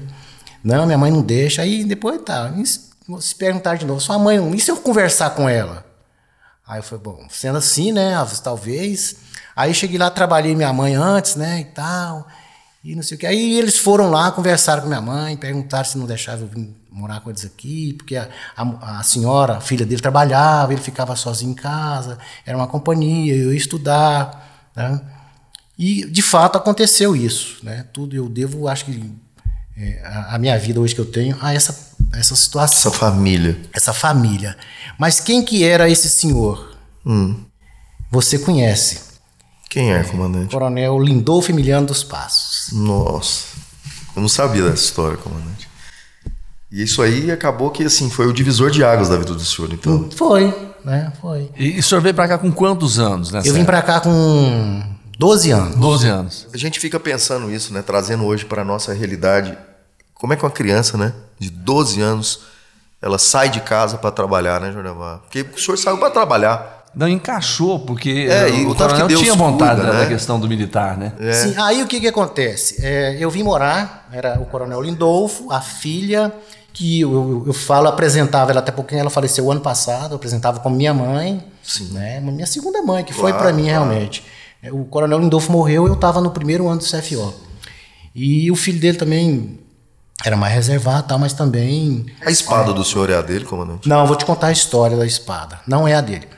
[0.63, 1.63] Não, minha mãe não deixa.
[1.63, 2.87] Aí depois tá, se
[3.21, 5.85] se perguntar de novo, sua mãe, e se eu conversar com ela?
[6.67, 9.17] Aí eu falei, bom, sendo assim, né, talvez.
[9.55, 12.27] Aí cheguei lá, trabalhei minha mãe antes, né, e tal,
[12.83, 13.27] e não sei o que.
[13.27, 17.21] Aí eles foram lá, conversaram com minha mãe, perguntaram se não deixava eu vir morar
[17.21, 21.53] com eles aqui, porque a, a, a senhora, a filha dele, trabalhava, ele ficava sozinho
[21.53, 25.01] em casa, era uma companhia, eu ia estudar, né.
[25.79, 29.13] E, de fato, aconteceu isso, né, tudo eu devo, acho que,
[29.77, 33.61] é, a, a minha vida hoje que eu tenho, a essa, essa situação Essa família.
[33.73, 34.57] essa família.
[34.99, 36.77] Mas quem que era esse senhor?
[38.11, 39.01] Você conhece.
[39.69, 40.51] Quem é, comandante?
[40.51, 42.73] Coronel Lindolfo Emiliano dos Passos.
[42.73, 43.45] Nossa.
[44.15, 45.69] Eu não sabia dessa história, comandante.
[46.73, 49.71] E isso aí acabou que, assim, foi o divisor de águas da vida do senhor,
[49.73, 50.11] então.
[50.11, 50.53] Foi,
[50.87, 51.13] né?
[51.21, 51.51] Foi.
[51.57, 53.43] E, e o senhor veio pra cá com quantos anos, né?
[53.45, 54.83] Eu vim pra cá com
[55.19, 55.75] 12 anos.
[55.77, 56.47] 12 anos.
[56.55, 57.83] A gente fica pensando isso, né?
[57.83, 59.57] Trazendo hoje para nossa realidade.
[60.15, 61.13] Como é que uma criança, né?
[61.39, 62.41] De 12 anos,
[63.03, 65.21] ela sai de casa para trabalhar, né, Jornal?
[65.23, 66.85] Porque o senhor saiu para trabalhar.
[66.95, 70.07] Não encaixou, porque É, o coronel tinha vontade cuida, da né?
[70.07, 71.13] questão do militar, né?
[71.35, 72.77] Sim, aí o que que acontece?
[72.81, 76.33] É, eu vim morar, era o Coronel Lindolfo, a filha,
[76.77, 80.61] que eu, eu, eu falo, apresentava ela até porque ela faleceu ano passado, eu apresentava
[80.61, 81.89] como minha mãe, Sim.
[81.93, 82.21] né?
[82.21, 83.87] Minha segunda mãe, que foi Claro, para mim claro.
[83.89, 84.23] realmente.
[84.63, 87.33] É, O Coronel Lindolfo morreu, eu estava no primeiro ano do CFO.
[88.15, 89.59] E o filho dele também
[90.23, 93.89] era mais reservado, tal, mas também A espada do senhor é a dele, comandante?
[93.89, 95.61] Não, vou te contar a história da espada.
[95.67, 96.29] Não é a dele.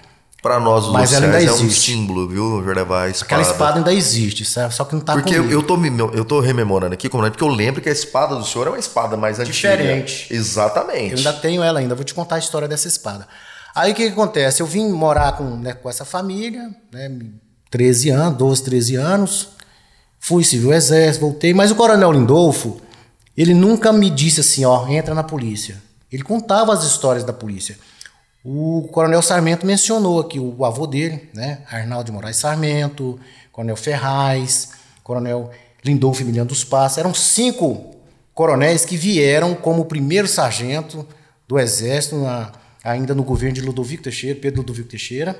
[0.48, 3.02] Para nós, os Mas ela ainda é um símbolo, viu, Jornevá?
[3.04, 3.24] A espada.
[3.26, 4.74] Aquela espada ainda existe, sabe?
[4.74, 5.52] só que não tá Porque eu, comigo.
[5.61, 8.44] eu, tô, me- eu tô rememorando aqui, comandante, porque eu lembro que a espada do
[8.46, 9.52] senhor é uma espada mais antiga.
[9.52, 10.26] Diferente.
[10.32, 11.12] Exatamente.
[11.12, 13.28] Eu ainda tenho ela ainda, vou te contar a história dessa espada.
[13.74, 14.62] Aí o que, que acontece?
[14.62, 17.11] Eu vim morar com, né, com essa família, né,
[17.70, 19.48] 13 anos, 12, 13 anos,
[20.18, 22.80] fui civil exército, voltei, mas o coronel Lindolfo,
[23.37, 25.82] ele nunca me disse assim, ó, entra na polícia.
[26.11, 27.76] Ele contava as histórias da polícia.
[28.50, 33.20] O coronel Sarmento mencionou aqui o avô dele, né, Arnaldo de Moraes Sarmento,
[33.52, 34.70] coronel Ferraz,
[35.02, 35.50] coronel
[35.84, 37.94] Lindolfo Emiliano dos Passos, eram cinco
[38.32, 41.06] coronéis que vieram como primeiro sargento
[41.46, 42.50] do Exército, na-
[42.82, 45.38] ainda no governo de Ludovico Teixeira, Pedro Ludovico Teixeira,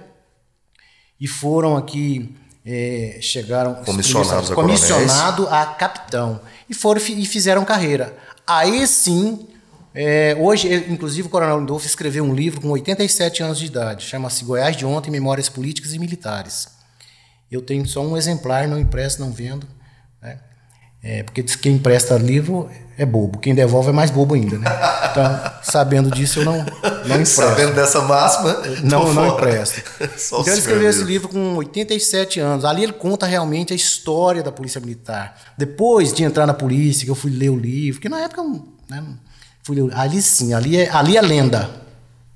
[1.19, 3.81] e foram aqui, eh, chegaram...
[3.81, 4.55] os Comissionados a.
[4.55, 8.15] Comissionado a capitão, e foram e fizeram carreira.
[8.47, 9.49] Aí sim,
[10.01, 14.45] eh, hoje, inclusive, o Coronel Lindolfo escreveu um livro com 87 anos de idade, chama-se
[14.45, 16.69] Goiás de Ontem, Memórias Políticas e Militares.
[17.51, 19.67] Eu tenho só um exemplar, não empresto, não vendo.
[20.23, 20.39] Né?
[21.03, 24.57] É, porque diz que quem empresta livro é bobo, quem devolve é mais bobo ainda.
[24.59, 24.71] Né?
[25.11, 27.43] Então, sabendo disso, eu não, não empresto.
[27.43, 28.53] Sabendo dessa máxima,
[28.85, 29.83] Não, não empresto.
[29.99, 32.65] Então ele escreveu esse livro com 87 anos.
[32.65, 35.35] Ali ele conta realmente a história da Polícia Militar.
[35.59, 38.79] Depois de entrar na polícia, que eu fui ler o livro, que na época eu
[38.89, 39.03] né,
[39.69, 41.69] fui ali sim, ali é, ali é lenda.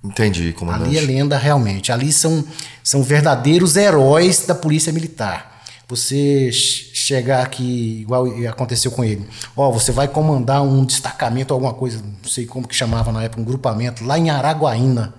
[0.04, 0.88] Entendi, comandante.
[0.88, 1.90] Ali é lenda realmente.
[1.90, 2.44] Ali são,
[2.84, 5.62] são verdadeiros heróis da Polícia Militar.
[5.88, 11.72] Você ch- chegar aqui, igual aconteceu com ele, ó, você vai comandar um destacamento, alguma
[11.72, 15.14] coisa, não sei como que chamava na época, um grupamento, lá em Araguaína.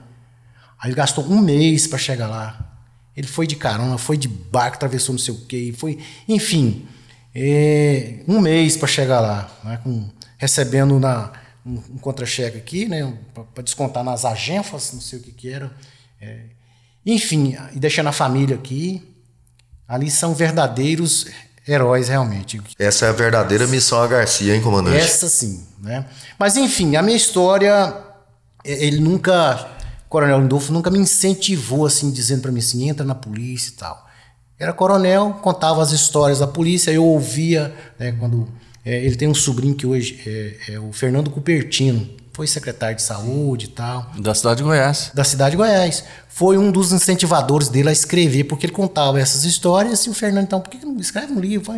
[0.79, 2.59] Aí ele gastou um mês para chegar lá.
[3.15, 5.97] Ele foi de carona, foi de barco, atravessou não sei o quê, foi,
[6.27, 6.85] enfim,
[7.33, 11.31] é, um mês para chegar lá, né, com- recebendo na,
[11.65, 13.13] um, um contra-cheque aqui, né,
[13.53, 15.71] para descontar nas agenfas, não sei o que que era.
[16.21, 16.39] É,
[17.05, 19.03] enfim, e deixando a família aqui,
[19.87, 21.27] ali são verdadeiros
[21.67, 22.61] heróis realmente.
[22.77, 24.97] Essa é a verdadeira missão a Garcia, hein, comandante?
[24.97, 26.05] Essa sim, né?
[26.37, 27.95] Mas enfim, a minha história,
[28.63, 29.69] eh, ele nunca,
[30.05, 33.73] o Coronel Lindolfo nunca me incentivou assim, dizendo para mim assim, entra na polícia e
[33.73, 34.03] tal.
[34.59, 38.47] Era coronel, contava as histórias da polícia, eu ouvia, né, quando
[38.85, 43.03] eh, ele tem um sobrinho que hoje é, é o Fernando Cupertino, foi secretário de
[43.03, 45.11] saúde e tal Da cidade de Goiás.
[45.13, 46.03] da cidade de Goiás.
[46.27, 50.45] Foi um dos incentivadores dele a escrever, porque ele contava essas histórias e o Fernando,
[50.45, 51.71] então, por que não escreve um livro?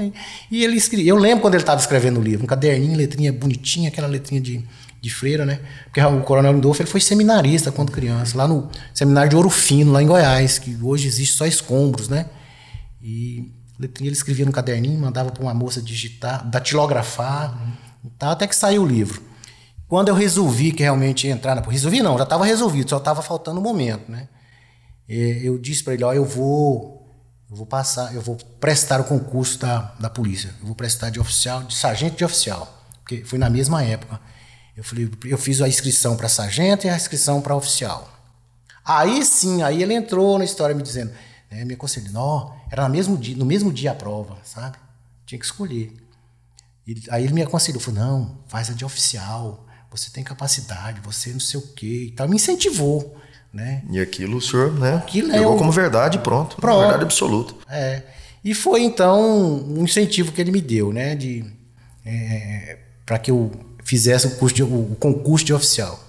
[0.49, 1.09] E ele escrevia.
[1.09, 4.63] Eu lembro quando ele estava escrevendo o livro, um caderninho, letrinha bonitinha, aquela letrinha de,
[5.01, 5.59] de freira, né?
[5.83, 9.91] Porque o Coronel Lindolfo ele foi seminarista quando criança, lá no seminário de Ouro Fino,
[9.91, 12.27] lá em Goiás, que hoje existe só escombros, né?
[13.03, 17.57] E letrinha ele escrevia no caderninho, mandava para uma moça digitar, datilografar,
[18.03, 19.21] e tal, até que saiu o livro.
[19.88, 23.21] Quando eu resolvi que realmente ia entrar na resolvi não, já estava resolvido, só estava
[23.21, 24.27] faltando o momento, né?
[25.07, 27.07] Eu disse para ele, ó, eu vou,
[27.49, 31.19] eu vou passar, eu vou prestar o concurso da, da polícia, eu vou prestar de
[31.19, 34.19] oficial, de sargento de oficial, porque foi na mesma época.
[34.75, 38.11] Eu falei, eu fiz a inscrição para sargento e a inscrição para oficial.
[38.83, 41.11] Aí sim, aí ele entrou na história me dizendo,
[41.55, 44.77] né, me aconselhando, não, era no mesmo dia, no mesmo dia a prova, sabe?
[45.25, 45.93] Tinha que escolher.
[46.87, 51.31] Ele- aí ele me aconselhou, falou, não, faz a de oficial, você tem capacidade, você
[51.31, 53.15] não sei o quê e tal, me incentivou,
[53.53, 53.83] né?
[53.89, 54.95] E aquilo o senhor, né?
[54.97, 56.57] Aquilo é pegou como verdade e pronto.
[56.57, 56.79] Pronto.
[56.81, 57.55] Verdade absoluta.
[57.69, 58.03] É.
[58.43, 61.45] E foi então um incentivo que ele me deu, né, de
[63.05, 63.51] para que eu
[63.83, 65.99] fizesse o, curso de- o concurso de oficial.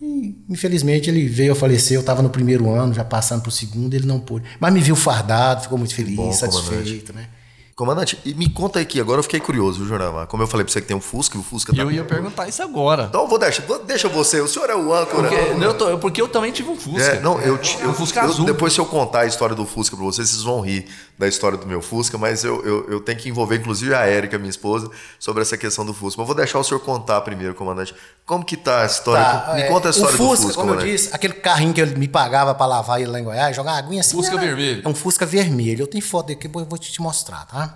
[0.00, 3.52] E infelizmente ele veio a falecer, eu estava no primeiro ano, já passando para o
[3.52, 4.44] segundo, ele não pôde.
[4.60, 7.26] Mas me viu fardado, ficou muito feliz, bom, satisfeito, né?
[7.74, 10.26] Comandante, e me conta aqui, agora eu fiquei curioso, viu, Jornal?
[10.26, 11.80] Como eu falei pra você que tem um Fusca, e o Fusca tá...
[11.80, 13.04] eu ia perguntar isso agora.
[13.08, 15.28] Então eu vou deixar, vou- deixa você, o senhor é o âncora.
[15.28, 17.00] Porque eu, tô- porque eu também tive um Fusca.
[17.00, 18.44] É, não, eu, te- eu, um Fusca eu- azul.
[18.46, 20.86] depois se eu contar a história do Fusca pra vocês, vocês vão rir
[21.18, 24.38] da história do meu Fusca, mas eu, eu, eu tenho que envolver inclusive a Érica,
[24.38, 24.88] minha esposa,
[25.18, 26.20] sobre essa questão do Fusca.
[26.20, 27.92] Mas vou deixar o senhor contar primeiro, comandante.
[28.24, 29.24] Como que tá a história?
[29.24, 30.92] Tá, me é, conta a história Fusca, do Fusca, como eu comandante.
[30.96, 34.00] disse, aquele carrinho que ele me pagava para lavar ele lá em Goiás, jogar aguinha
[34.00, 34.16] assim.
[34.16, 34.82] Fusca era- vermelho.
[34.84, 35.82] É um Fusca vermelho.
[35.82, 37.74] Eu tenho foto daqui, eu vou te mostrar, tá?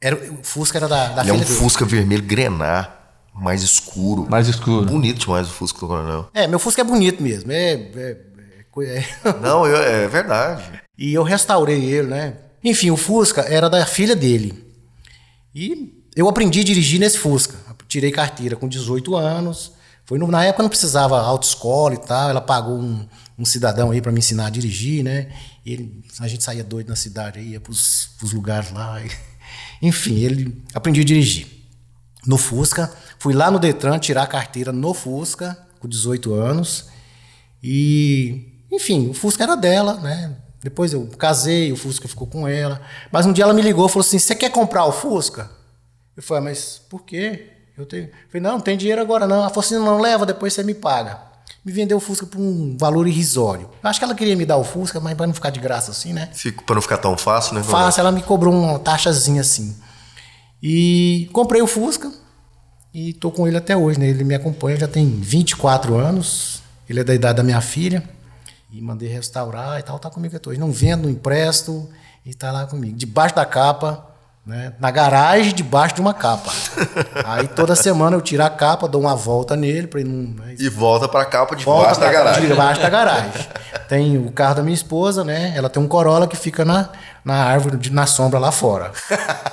[0.00, 1.58] Era, o Fusca era da, da Ele é um filha dele.
[1.58, 4.26] Fusca vermelho grenar, mais escuro.
[4.30, 4.86] Mais escuro.
[4.86, 6.28] Bonito demais o Fusca do coronel.
[6.32, 7.50] É, meu Fusca é bonito mesmo.
[7.50, 8.10] É, é-
[8.60, 9.04] é co- é-
[9.40, 10.80] Não, eu- é verdade.
[10.98, 12.36] E eu restaurei ele, né?
[12.64, 14.64] Enfim, o Fusca era da filha dele.
[15.54, 17.54] E eu aprendi a dirigir nesse Fusca.
[17.86, 19.72] Tirei carteira com 18 anos.
[20.04, 22.30] Foi no, na época não precisava autoescola e tal.
[22.30, 23.06] Ela pagou um,
[23.38, 25.32] um cidadão aí para me ensinar a dirigir, né?
[25.64, 29.00] E ele, a gente saía doido na cidade, ia pros, pros lugares lá.
[29.02, 29.10] E,
[29.82, 31.46] enfim, ele aprendi a dirigir.
[32.26, 36.86] No Fusca, fui lá no Detran tirar a carteira no Fusca, com 18 anos.
[37.62, 40.36] E, enfim, o Fusca era dela, né?
[40.66, 42.80] Depois eu casei, o Fusca ficou com ela.
[43.12, 45.48] Mas um dia ela me ligou e falou assim: Você quer comprar o Fusca?
[46.16, 47.50] Eu falei: Mas por quê?
[47.78, 48.06] Eu tenho.
[48.06, 49.36] Eu falei: Não, não tem dinheiro agora não.
[49.36, 51.20] Ela falou assim: Não, leva, depois você me paga.
[51.64, 53.70] Me vendeu o Fusca por um valor irrisório.
[53.80, 55.92] Eu acho que ela queria me dar o Fusca, mas para não ficar de graça
[55.92, 56.30] assim, né?
[56.64, 57.62] Para não ficar tão fácil, né?
[57.62, 59.76] Fácil, ela me cobrou uma taxazinha assim.
[60.60, 62.10] E comprei o Fusca
[62.92, 64.08] e tô com ele até hoje, né?
[64.08, 66.60] Ele me acompanha, já tem 24 anos.
[66.88, 68.02] Ele é da idade da minha filha.
[68.70, 70.58] E mandei restaurar e tal, tá comigo até hoje.
[70.60, 71.88] Não vendo, não empresto
[72.24, 72.96] e tá lá comigo.
[72.96, 74.04] Debaixo da capa,
[74.44, 74.74] né?
[74.80, 76.50] Na garagem, debaixo de uma capa.
[77.24, 80.44] Aí toda semana eu tiro a capa, dou uma volta nele para ele não.
[80.44, 80.56] Né?
[80.58, 82.48] E volta para a capa debaixo da garagem.
[82.48, 83.32] Debaixo da garagem.
[83.88, 85.52] Tem o carro da minha esposa, né?
[85.56, 86.90] Ela tem um Corolla que fica na,
[87.24, 88.90] na árvore, de- na sombra lá fora.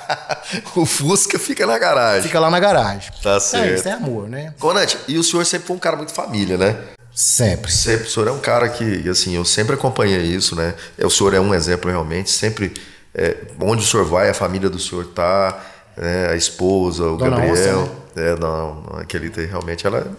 [0.76, 2.22] o Fusca fica na garagem.
[2.22, 3.12] Fica lá na garagem.
[3.22, 3.74] Tá É, certo.
[3.78, 4.54] isso é amor, né?
[4.58, 6.76] Conante, e o senhor sempre foi um cara muito família, né?
[7.14, 7.70] Sempre.
[7.70, 10.74] Sempre, o senhor é um cara que, assim, eu sempre acompanhei isso, né?
[10.98, 12.74] É, O senhor é um exemplo realmente, sempre,
[13.14, 15.60] é, onde o senhor vai, a família do senhor tá,
[15.96, 16.30] né?
[16.30, 17.82] a esposa, o Dona Gabriel.
[17.82, 20.10] Onça, É, não, não, aquele realmente, ela...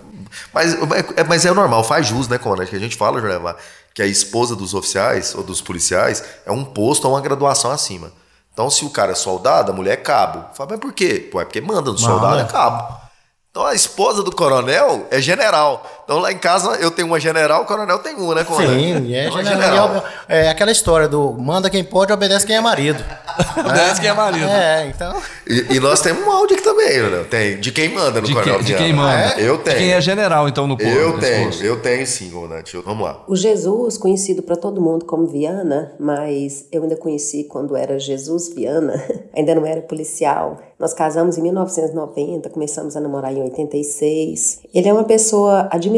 [0.54, 0.74] Mas
[1.16, 2.70] é, mas é normal, faz jus, né, Conante?
[2.70, 3.58] Que a gente fala, Joreva,
[3.94, 8.12] que a esposa dos oficiais ou dos policiais é um posto ou uma graduação acima.
[8.54, 10.46] Então, se o cara é soldado, a mulher é cabo.
[10.54, 11.28] Fala, mas por quê?
[11.32, 13.06] Pô, é porque manda no soldado, é cabo.
[13.56, 16.04] Então a esposa do coronel é general.
[16.06, 18.70] Então lá em casa eu tenho uma general, o coronel tem uma, né, coronel?
[18.80, 23.04] Sim, é, Então, general, é aquela história do manda quem pode, obedece quem é marido.
[23.60, 24.46] Obedece quem é marido.
[24.48, 25.20] É, então.
[25.48, 27.26] E, e nós temos um áudio aqui também, né?
[27.30, 28.56] Tem de quem manda no De, coronel.
[28.58, 29.34] quem, de quem manda.
[29.38, 29.50] É?
[29.50, 29.78] Eu De tenho.
[29.78, 30.90] quem é general, então, no povo.
[30.90, 31.64] eu tenho, posto.
[31.64, 32.76] eu tenho sim, comandante.
[32.76, 33.24] Eu- Vamos lá.
[33.28, 38.54] O Jesus, conhecido para todo mundo como Viana, mas eu ainda conheci quando era Jesus
[38.54, 38.94] Viana,
[39.36, 40.60] ainda não era policial.
[40.78, 44.60] Nós casamos em 1990, começamos a namorar em 86.
[44.74, 45.95] Ele é uma pessoa admirável,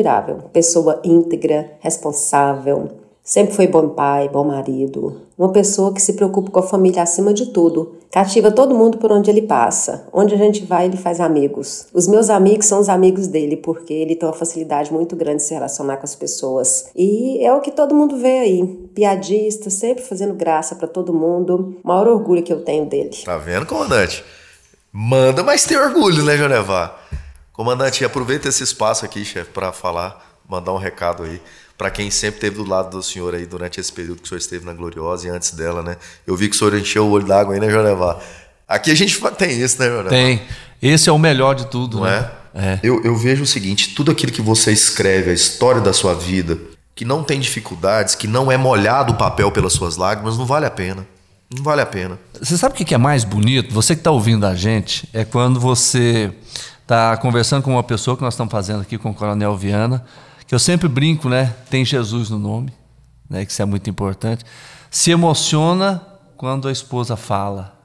[0.51, 2.89] pessoa íntegra, responsável,
[3.23, 7.33] sempre foi bom pai, bom marido, uma pessoa que se preocupa com a família acima
[7.33, 7.95] de tudo.
[8.09, 10.07] Cativa todo mundo por onde ele passa.
[10.13, 11.87] Onde a gente vai, ele faz amigos.
[11.93, 15.43] Os meus amigos são os amigos dele, porque ele tem uma facilidade muito grande de
[15.43, 16.89] se relacionar com as pessoas.
[16.95, 18.65] E é o que todo mundo vê aí.
[18.95, 21.77] Piadista, sempre fazendo graça para todo mundo.
[21.83, 23.11] Maior orgulho que eu tenho dele.
[23.23, 24.23] Tá vendo, comandante?
[24.91, 26.97] Manda, mas tem orgulho, né, Jonevar?
[27.57, 31.41] Comandante, aproveita esse espaço aqui, chefe, para falar, mandar um recado aí
[31.75, 34.37] para quem sempre esteve do lado do senhor aí durante esse período que o senhor
[34.37, 35.97] esteve na Gloriosa e antes dela, né?
[36.25, 38.19] Eu vi que o senhor encheu o olho d'água aí, né, Jonevar?
[38.67, 40.09] Aqui a gente tem isso, né, Jonevar?
[40.09, 40.43] Tem.
[40.79, 42.29] Esse é o melhor de tudo, Não né?
[42.53, 42.79] é?
[42.83, 46.59] Eu, eu vejo o seguinte: tudo aquilo que você escreve, a história da sua vida,
[46.93, 50.67] que não tem dificuldades, que não é molhado o papel pelas suas lágrimas, não vale
[50.67, 51.07] a pena.
[51.49, 52.19] Não vale a pena.
[52.39, 53.73] Você sabe o que que é mais bonito?
[53.73, 56.31] Você que está ouvindo a gente, é quando você
[56.87, 60.05] está conversando com uma pessoa que nós estamos fazendo aqui com o Coronel Viana,
[60.47, 61.53] que eu sempre brinco, né?
[61.69, 62.71] Tem Jesus no nome,
[63.29, 63.45] né?
[63.45, 64.45] Que isso é muito importante.
[64.89, 66.01] Se emociona
[66.37, 67.77] quando a esposa fala.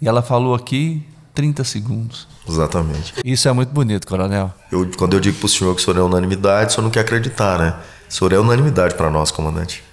[0.00, 2.26] E ela falou aqui 30 segundos.
[2.48, 3.12] Exatamente.
[3.22, 4.50] Isso é muito bonito, Coronel.
[4.72, 7.00] Eu, quando eu digo pro senhor que o senhor é unanimidade, o senhor não quer
[7.00, 7.78] acreditar, né?
[8.08, 9.84] O senhor é unanimidade para nós, comandante.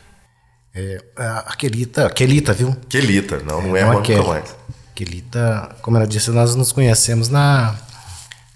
[0.73, 2.73] É, a Quelita, Quelita, viu?
[2.87, 4.55] Quelita, não, não é Não uma nunca mais.
[4.93, 7.75] Quelita, como ela disse, nós nos conhecemos na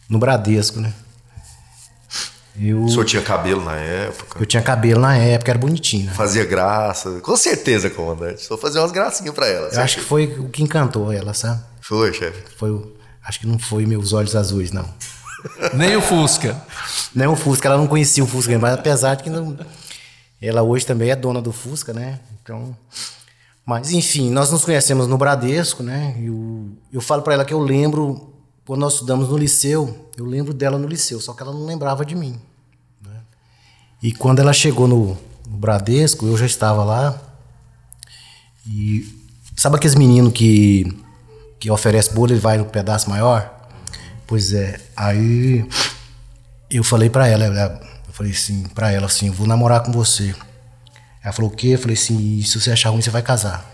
[0.10, 0.94] no Bradesco, né?
[2.60, 6.08] Eu, O senhor tinha cabelo na época, eu tinha cabelo na época, era bonitinho.
[6.08, 6.14] né?
[6.14, 7.22] fazia graça.
[7.22, 8.42] Com certeza, comandante.
[8.42, 9.70] Só fazia umas gracinhas para ela.
[9.70, 11.62] Eu acho que foi o que encantou ela, sabe?
[11.80, 12.44] Foi, chefe.
[12.58, 12.92] Foi o,
[13.24, 14.86] acho que não foi meus olhos azuis, não.
[15.74, 16.62] Nem o Fusca.
[17.16, 19.58] Nem o Fusca, ela não conhecia o Fusca, mas apesar de que não,
[20.42, 22.20] ela hoje também é dona do Fusca, né?
[22.44, 22.76] Então,
[23.66, 26.14] mas enfim, nós nos conhecemos no Bradesco, né?
[26.22, 28.29] Eu, eu falo pra ela que eu lembro
[28.70, 32.06] quando nós estudamos no liceu, eu lembro dela no liceu, só que ela não lembrava
[32.06, 32.40] de mim.
[33.04, 33.22] né?
[34.00, 35.18] E quando ela chegou no,
[35.48, 37.20] no Bradesco, eu já estava lá.
[38.68, 39.12] E
[39.58, 40.86] sabe aqueles meninos que
[41.60, 43.68] que oferece bolo e vai no pedaço maior?
[44.28, 45.68] Pois é, aí
[46.70, 49.92] eu falei pra ela, ela- eu falei assim, pra ela assim, eu vou namorar com
[49.92, 50.36] você.
[51.24, 51.70] Ela falou o quê?
[51.70, 53.66] Eu falei assim, "E se você achar ruim, você vai casar.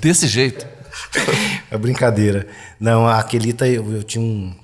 [0.00, 0.66] Desse jeito.
[1.70, 2.46] É brincadeira.
[2.78, 4.54] Não, a Quelita, eu, eu tinha um,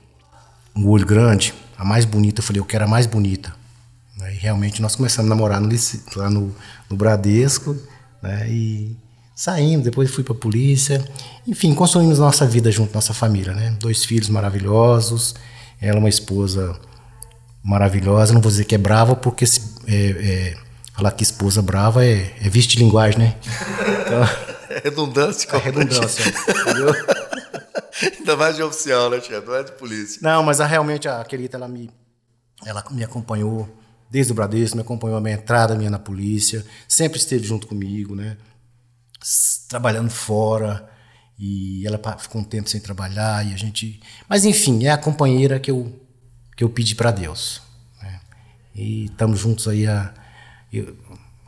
[0.76, 3.54] um olho grande, a mais bonita, eu falei, eu quero a mais bonita.
[4.30, 5.68] E realmente nós começamos a namorar no,
[6.16, 6.54] lá no,
[6.88, 7.76] no Bradesco,
[8.22, 8.48] né?
[8.48, 8.96] E
[9.34, 11.02] Saímos, depois fui para a polícia.
[11.46, 13.74] Enfim, construímos nossa vida junto, nossa família, né?
[13.80, 15.34] Dois filhos maravilhosos,
[15.80, 16.78] ela uma esposa
[17.60, 18.34] maravilhosa.
[18.34, 20.56] Não vou dizer que é brava, porque se, é, é,
[20.94, 23.34] falar que esposa brava é, é de linguagem, né?
[24.06, 24.28] Então,
[24.80, 25.48] redundância.
[25.50, 26.94] É redundância, entendeu?
[28.18, 29.40] Ainda mais de oficial, né, Tia?
[29.40, 30.20] Não é de polícia.
[30.22, 31.90] Não, mas a, realmente a querida, ela me,
[32.64, 33.68] ela me acompanhou
[34.10, 38.14] desde o Bradesco, me acompanhou a minha entrada minha na polícia, sempre esteve junto comigo,
[38.14, 38.36] né?
[39.68, 40.88] Trabalhando fora
[41.38, 45.58] e ela ficou um tempo sem trabalhar e a gente, mas enfim, é a companheira
[45.58, 46.02] que eu
[46.56, 47.62] que eu pedi para Deus.
[48.00, 48.20] Né?
[48.74, 50.12] E estamos juntos aí há,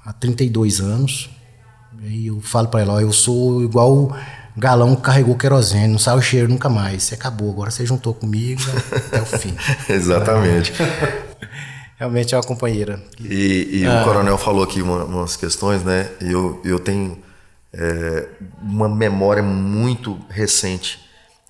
[0.05, 1.31] há 32 anos.
[2.05, 4.15] E eu falo para ela, ó, eu sou igual
[4.57, 7.03] galão que carregou querosene, não sai o cheiro nunca mais.
[7.05, 8.63] Você acabou, agora você juntou comigo
[8.95, 9.57] até o fim.
[9.89, 10.73] Exatamente.
[11.97, 13.03] Realmente é uma companheira.
[13.21, 14.01] E, e ah.
[14.01, 16.11] o coronel falou aqui uma, umas questões, né?
[16.21, 17.19] Eu, eu tenho
[17.73, 18.29] é,
[18.61, 21.01] uma memória muito recente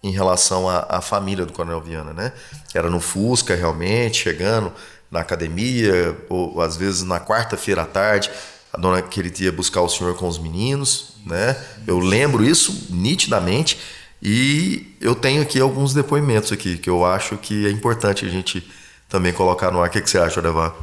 [0.03, 2.33] em relação à, à, família do Coronel Viana, né?
[2.75, 4.71] Era no Fusca, realmente, chegando
[5.11, 8.31] na academia, ou às vezes na quarta-feira à tarde,
[8.75, 11.57] a dona que ele ia buscar o senhor com os meninos, né?
[11.87, 13.79] Eu lembro isso nitidamente
[14.21, 18.69] e eu tenho aqui alguns depoimentos aqui que eu acho que é importante a gente
[19.09, 19.89] também colocar no ar.
[19.89, 20.75] O que, que você acha, Levar?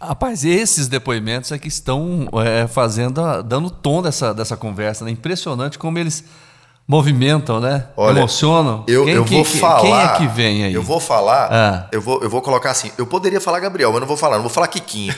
[0.00, 5.04] Rapaz, esses depoimentos é que estão é, fazendo, dando tom dessa, dessa conversa.
[5.04, 5.10] Né?
[5.10, 6.24] Impressionante como eles
[6.90, 7.84] movimentam, né?
[7.96, 8.82] Olha, Emocionam.
[8.88, 9.80] Eu, quem, eu vou quem, falar.
[9.80, 10.74] Quem é que vem aí?
[10.74, 11.48] Eu vou falar.
[11.48, 11.86] Ah.
[11.92, 12.90] Eu, vou, eu vou colocar assim.
[12.98, 14.34] Eu poderia falar Gabriel, mas não vou falar.
[14.34, 15.14] Não vou falar Quiquinho.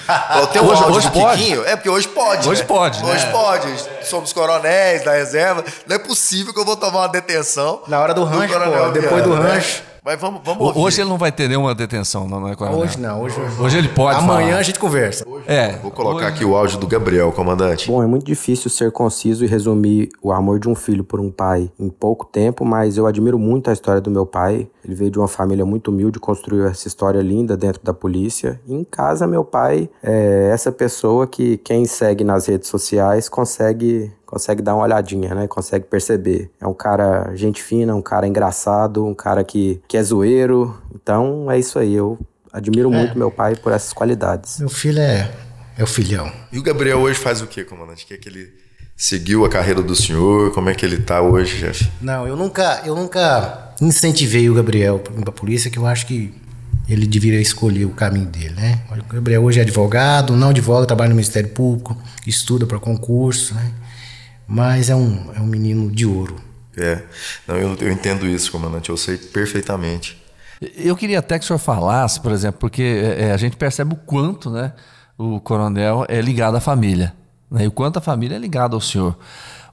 [0.53, 1.39] Tem um hoje, hoje pode.
[1.39, 1.65] Quiquinho.
[1.65, 2.47] É porque hoje pode.
[2.47, 2.67] Hoje né?
[2.67, 3.03] pode.
[3.03, 3.33] Hoje né?
[3.33, 3.67] pode.
[4.03, 5.65] Somos coronéis da reserva.
[5.87, 7.81] Não é possível que eu vou tomar uma detenção.
[7.89, 9.63] Na hora do rancho, pô, depois do né?
[10.05, 12.81] Mas vamos, vamos Hoje ele não vai ter nenhuma detenção, não, não é, Coronel?
[12.81, 13.23] Hoje não.
[13.23, 14.59] Hoje, hoje ele pode Amanhã falar.
[14.59, 15.25] a gente conversa.
[15.29, 15.77] Hoje, é.
[15.77, 16.35] Vou colocar hoje...
[16.35, 17.87] aqui o áudio do Gabriel, comandante.
[17.87, 21.31] Bom, é muito difícil ser conciso e resumir o amor de um filho por um
[21.31, 24.69] pai em pouco tempo, mas eu admiro muito a história do meu pai.
[24.85, 28.61] Ele veio de uma família muito humilde, construiu essa história linda dentro da polícia.
[28.67, 34.11] E em casa, meu pai é essa pessoa que quem segue nas redes sociais consegue
[34.33, 35.47] consegue dar uma olhadinha, né?
[35.47, 36.51] Consegue perceber.
[36.59, 40.75] É um cara gente fina, um cara engraçado, um cara que, que é zoeiro.
[40.95, 41.93] Então é isso aí.
[41.93, 42.19] Eu
[42.51, 42.97] admiro é.
[42.97, 44.59] muito meu pai por essas qualidades.
[44.59, 45.31] Meu filho é,
[45.77, 46.33] é o filhão.
[46.51, 48.05] E o Gabriel hoje faz o quê, comandante?
[48.05, 48.49] O que é que ele
[48.97, 50.51] seguiu a carreira do senhor?
[50.55, 51.93] Como é que ele tá hoje, chefe?
[52.01, 56.35] Não, eu nunca, eu nunca incentivei o Gabriel para a polícia, que eu acho que
[56.89, 58.81] ele deveria escolher o caminho dele, né?
[58.91, 61.95] O Gabriel hoje é advogado, não advoga, trabalha no Ministério Público,
[62.27, 63.71] estuda para concurso, né?
[64.53, 66.37] Mas é um, é um menino de ouro.
[66.77, 67.03] É,
[67.49, 70.23] não, eu, eu entendo isso, comandante, eu sei perfeitamente.
[70.77, 73.95] Eu queria até que o senhor falasse, por exemplo, porque é, é, a gente percebe
[73.95, 74.75] o quanto né,
[75.17, 77.15] o coronel é ligado à família,
[77.51, 79.19] né, e o quanto a família é ligada ao senhor.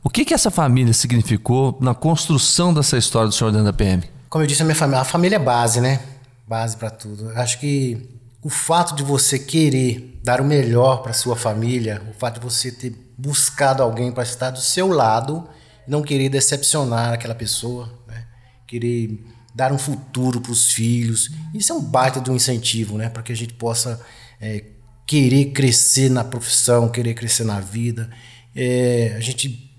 [0.01, 4.01] O que, que essa família significou na construção dessa história do senhor dentro da PM?
[4.29, 5.99] Como eu disse, a minha família, a família é base, né?
[6.47, 7.31] Base para tudo.
[7.31, 8.09] Eu acho que
[8.41, 12.71] o fato de você querer dar o melhor para sua família, o fato de você
[12.71, 15.47] ter buscado alguém para estar do seu lado
[15.85, 18.25] não querer decepcionar aquela pessoa, né?
[18.67, 21.31] querer dar um futuro para os filhos.
[21.53, 23.09] Isso é um baita de um incentivo, né?
[23.09, 23.99] Para que a gente possa
[24.39, 24.63] é,
[25.07, 28.09] querer crescer na profissão, querer crescer na vida,
[28.55, 29.75] é, a gente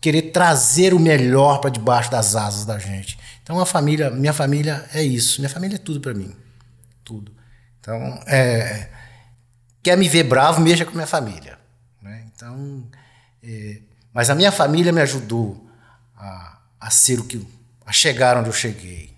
[0.00, 3.16] querer trazer o melhor para debaixo das asas da gente.
[3.44, 5.40] Então a família, minha família é isso.
[5.40, 6.34] Minha família é tudo para mim,
[7.04, 7.32] tudo.
[7.80, 8.88] Então é,
[9.80, 11.61] quer me ver bravo, mexa com minha família.
[12.42, 12.82] Então,
[13.40, 13.78] é,
[14.12, 15.64] mas a minha família me ajudou
[16.16, 17.40] a, a ser o que
[17.86, 19.10] a chegar onde eu cheguei,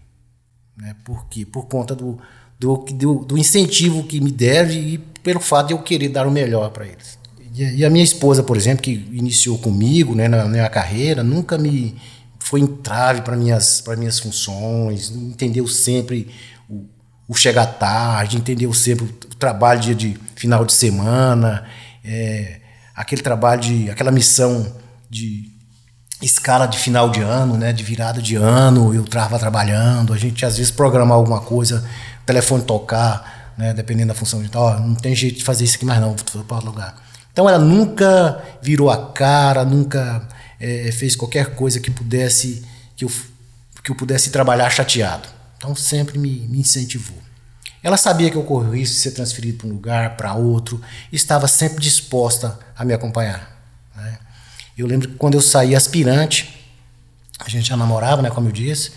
[0.77, 0.95] né?
[1.03, 1.47] Por quê?
[1.47, 2.18] Por conta do,
[2.59, 6.31] do, do, do incentivo que me deram e pelo fato de eu querer dar o
[6.31, 7.18] melhor para eles.
[7.55, 11.57] E, e, a minha esposa, por exemplo, que iniciou comigo, né, na minha carreira, nunca
[11.57, 11.97] me
[12.39, 16.29] foi entrave para minhas para minhas funções, entendeu sempre
[16.68, 16.85] o,
[17.27, 21.66] o chegar tarde, entendeu sempre o trabalho dia de final de semana.
[22.05, 22.61] É,
[22.95, 24.73] aquele trabalho de aquela missão
[25.11, 25.51] de
[26.23, 30.45] escala de final de ano, né, de virada de ano, eu estava trabalhando, a gente
[30.47, 31.85] às vezes programar alguma coisa,
[32.23, 35.77] o telefone tocar, né, dependendo da função de tal, não tem jeito de fazer isso
[35.77, 36.95] aqui mais não, vou para outro lugar.
[37.33, 40.27] Então ela nunca virou a cara, nunca
[40.61, 42.65] é, fez qualquer coisa que pudesse
[42.97, 43.11] que eu,
[43.83, 45.29] que eu pudesse trabalhar chateado.
[45.57, 47.19] Então sempre me, me incentivou.
[47.85, 50.80] Ela sabia que eu corria o risco de ser transferido para um lugar, para outro,
[51.12, 53.62] e estava sempre disposta a me acompanhar.
[53.95, 54.18] Né?
[54.76, 56.66] Eu lembro que quando eu saí aspirante,
[57.39, 58.93] a gente já namorava, né, como eu disse,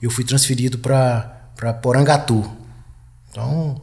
[0.00, 2.50] eu fui transferido para Porangatu.
[3.30, 3.78] Então,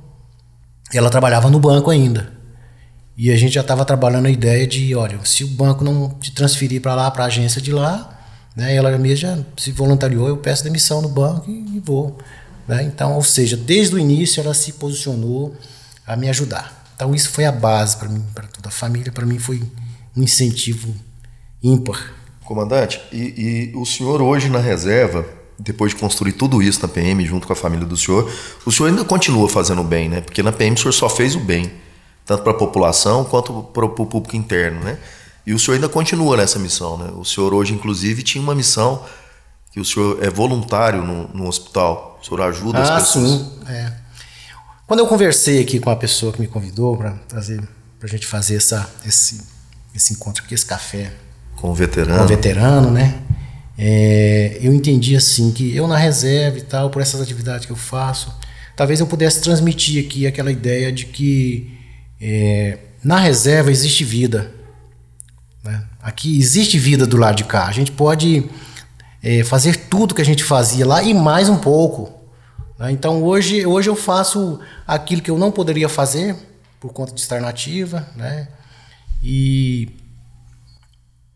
[0.92, 2.34] ela trabalhava no banco ainda.
[3.16, 6.32] E a gente já estava trabalhando a ideia de, olha, se o banco não te
[6.32, 8.20] transferir para lá, para a agência de lá,
[8.56, 12.18] né, ela mesma já se voluntariou, eu peço demissão no banco e, e vou.
[12.70, 12.84] Né?
[12.84, 15.56] Então, ou seja, desde o início ela se posicionou
[16.06, 16.86] a me ajudar.
[16.96, 19.64] Então isso foi a base para mim, para toda a família, para mim foi
[20.16, 20.94] um incentivo
[21.64, 22.14] ímpar.
[22.46, 25.26] Comandante, e, e, o senhor hoje na reserva,
[25.58, 28.32] depois de construir tudo isso na PM junto com a família do senhor,
[28.64, 30.22] o senhor ainda continua fazendo o bem, né?
[30.22, 31.72] Porque na PM o senhor só fez o bem,
[32.24, 35.00] tanto para a população quanto para o público interno, né?
[35.44, 37.12] E o senhor ainda continua nessa missão, né?
[37.16, 39.04] O senhor hoje, inclusive, tinha uma missão
[39.72, 43.30] que o senhor é voluntário no, no hospital, o senhor ajuda ah, as pessoas.
[43.32, 43.94] Sim, é.
[44.86, 47.62] Quando eu conversei aqui com a pessoa que me convidou para trazer,
[48.00, 49.42] para a gente fazer essa, esse,
[49.94, 51.12] esse encontro aqui, esse café
[51.56, 53.22] com o veterano, com o veterano, né?
[53.78, 57.78] É, eu entendi assim que eu na reserva e tal, por essas atividades que eu
[57.78, 58.34] faço,
[58.76, 61.78] talvez eu pudesse transmitir aqui aquela ideia de que
[62.20, 64.52] é, na reserva existe vida.
[65.64, 65.84] Né?
[66.02, 67.68] Aqui existe vida do lado de cá.
[67.68, 68.50] A gente pode
[69.24, 72.12] é, fazer tudo que a gente fazia lá e mais um pouco.
[72.78, 72.92] Né?
[72.92, 76.36] Então hoje, hoje eu faço aquilo que eu não poderia fazer
[76.80, 78.48] por conta de estar nativa, né?
[79.22, 79.90] E,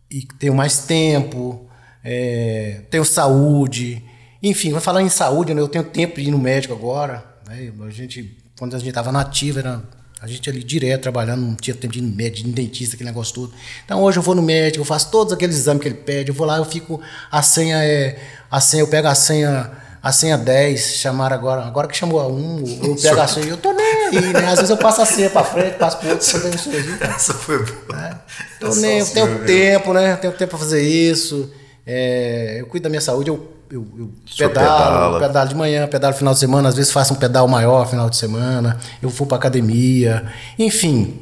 [0.10, 1.68] e tenho mais tempo,
[2.02, 4.02] é, tenho saúde,
[4.42, 5.62] enfim, vai falar em saúde, né?
[5.62, 7.26] eu tenho tempo de ir no médico agora.
[7.48, 7.72] Né?
[7.86, 9.84] A gente, quando a gente estava nativa, era
[10.24, 13.10] a gente ali direto trabalhando, não tinha tempo de ir no médico, de dentista, aquele
[13.10, 13.54] negócio todo.
[13.84, 16.36] Então hoje eu vou no médico, eu faço todos aqueles exames que ele pede, eu
[16.36, 18.18] vou lá, eu fico, a senha é,
[18.50, 19.70] a senha, eu pego a senha
[20.02, 23.58] a senha 10, chamaram agora, agora que chamou a 1, eu pego a senha, eu
[23.58, 24.48] tô nem aí, né?
[24.48, 26.98] Às vezes eu passo a senha pra frente, passo pro outro, fazer.
[27.02, 28.02] Essa foi boa.
[28.02, 28.16] É.
[28.60, 30.16] Tô nem, eu tenho tempo, né?
[30.18, 31.52] Tenho tempo pra fazer isso.
[31.86, 36.18] É, eu cuido da minha saúde, eu, eu, eu pedalo, pedalo de manhã, pedalo no
[36.20, 39.26] final de semana, às vezes faço um pedal maior no final de semana, eu vou
[39.26, 40.32] pra academia.
[40.60, 41.20] Enfim,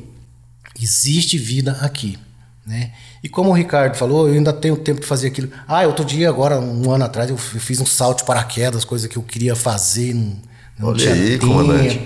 [0.82, 2.20] existe vida aqui,
[2.66, 2.92] né?
[3.24, 5.50] E como o Ricardo falou, eu ainda tenho tempo de fazer aquilo.
[5.66, 9.18] Ah, outro dia, agora, um ano atrás, eu fiz um salto de paraquedas, coisa que
[9.18, 10.36] eu queria fazer, não,
[10.78, 11.48] não Olha tinha aí, tempo.
[11.48, 12.02] Comandante.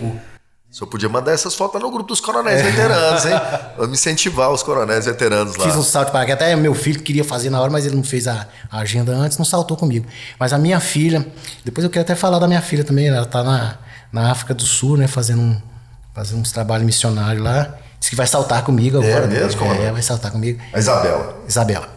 [0.76, 2.64] O senhor podia mandar essas fotos no grupo dos coronéis é.
[2.64, 3.32] veteranos, hein?
[3.80, 5.64] Vamos incentivar os coronéis veteranos lá.
[5.64, 8.04] Fiz um salto de paraquedas, até meu filho queria fazer na hora, mas ele não
[8.04, 10.06] fez a, a, agenda antes, não saltou comigo.
[10.38, 11.26] Mas a minha filha,
[11.64, 13.78] depois eu quero até falar da minha filha também, ela está na,
[14.12, 15.62] na África do Sul, né, fazendo, um,
[16.14, 17.74] fazendo uns trabalhos missionários lá.
[17.98, 19.28] Diz que vai saltar comigo é agora.
[19.28, 20.62] Mesmo, como é, vai saltar comigo.
[20.74, 21.38] A Isabela.
[21.48, 21.88] Isabela.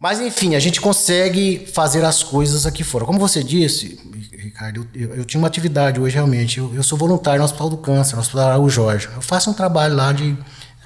[0.00, 3.04] Mas enfim, a gente consegue fazer as coisas aqui fora.
[3.04, 4.00] Como você disse,
[4.44, 6.58] Ricardo, eu, eu, eu tinha uma atividade hoje realmente.
[6.58, 9.08] Eu, eu, sou voluntário no Hospital do Câncer, no Hospital Araújo Jorge.
[9.14, 10.36] Eu faço um trabalho lá de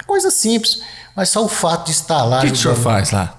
[0.05, 0.81] coisa simples,
[1.15, 2.39] mas só o fato de estar lá.
[2.39, 3.35] O que, que o senhor faz lá?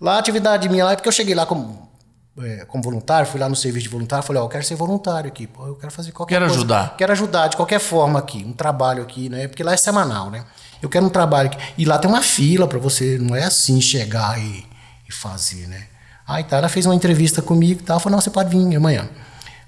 [0.00, 1.88] Lá a atividade minha lá é porque eu cheguei lá como,
[2.40, 5.28] é, como voluntário, fui lá no serviço de voluntário, falei, ó, eu quero ser voluntário
[5.28, 6.60] aqui, pô, eu quero fazer qualquer quero coisa.
[6.60, 6.96] Quero ajudar.
[6.96, 9.48] Quero ajudar de qualquer forma aqui, um trabalho aqui, né?
[9.48, 10.44] Porque lá é semanal, né?
[10.80, 11.58] Eu quero um trabalho aqui.
[11.76, 14.64] E lá tem uma fila para você, não é assim chegar e,
[15.08, 15.86] e fazer, né?
[16.26, 19.08] Aí tá, ela fez uma entrevista comigo e tal, falou, não, você pode vir amanhã.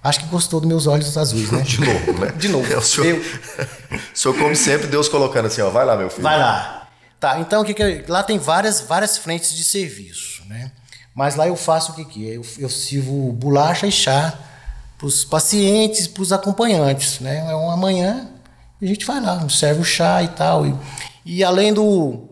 [0.03, 1.61] Acho que gostou dos meus olhos azuis, né?
[1.63, 2.33] De novo, né?
[2.37, 2.73] De novo.
[2.73, 3.17] É, o, senhor, eu...
[4.15, 6.23] o senhor, como sempre, Deus colocando assim, ó, vai lá, meu filho.
[6.23, 6.89] Vai lá.
[7.19, 10.73] Tá, então o que, que lá tem várias, várias frentes de serviço, né?
[11.15, 12.37] Mas lá eu faço o que que é?
[12.37, 14.39] Eu, eu sirvo bolacha e chá
[14.97, 17.47] para os pacientes, para os acompanhantes, né?
[17.51, 18.31] É uma manhã
[18.83, 20.67] a gente vai lá, serve o chá e tal.
[20.67, 20.75] E,
[21.25, 22.29] e além do.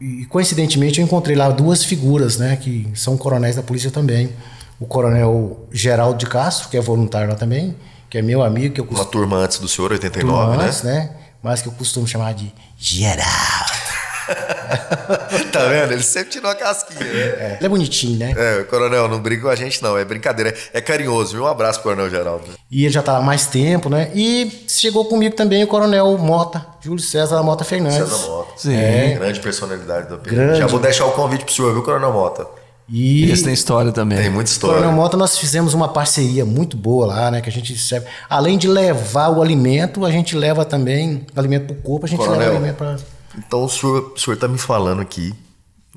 [0.00, 2.56] E coincidentemente eu encontrei lá duas figuras, né?
[2.56, 4.30] Que são coronéis da polícia também.
[4.78, 7.76] O coronel Geraldo de Castro, que é voluntário lá também,
[8.10, 8.74] que é meu amigo.
[8.74, 10.64] Que eu costumo, Uma turma antes do senhor, 89, turma né?
[10.64, 11.10] Antes, né?
[11.42, 13.86] Mas que eu costumo chamar de Geraldo.
[15.52, 15.92] tá vendo?
[15.92, 17.20] Ele sempre tirou a casquinha, né?
[17.20, 18.34] É, ele é bonitinho, né?
[18.36, 19.96] É, coronel, não brinca com a gente, não.
[19.96, 20.54] É brincadeira.
[20.72, 21.44] É, carinhoso, viu?
[21.44, 22.44] Um abraço pro coronel Geraldo.
[22.70, 24.10] E ele já tá há mais tempo, né?
[24.14, 28.08] E chegou comigo também o coronel Mota, Júlio César Mota Fernandes.
[28.08, 28.52] César Mota.
[28.56, 28.76] Sim.
[28.76, 29.14] É.
[29.14, 30.58] Grande personalidade do Grande.
[30.58, 32.46] Já vou deixar o convite pro senhor, viu, coronel Mota?
[32.88, 34.18] E esse tem história também.
[34.18, 34.76] Tem muita história.
[34.76, 37.40] Coronel Mota, nós fizemos uma parceria muito boa lá, né?
[37.40, 38.06] Que a gente serve.
[38.30, 42.38] Além de levar o alimento, a gente leva também alimento pro corpo, a gente Coronel,
[42.38, 42.96] leva alimento para
[43.36, 45.34] então o senhor, o senhor tá me falando aqui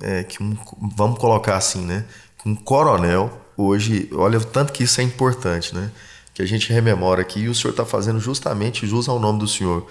[0.02, 0.58] é, que um,
[0.96, 2.06] vamos colocar assim, né?
[2.46, 5.92] Um coronel hoje, olha o tanto que isso é importante, né?
[6.34, 9.48] Que a gente rememora aqui e o senhor está fazendo justamente jus ao nome do
[9.48, 9.88] senhor.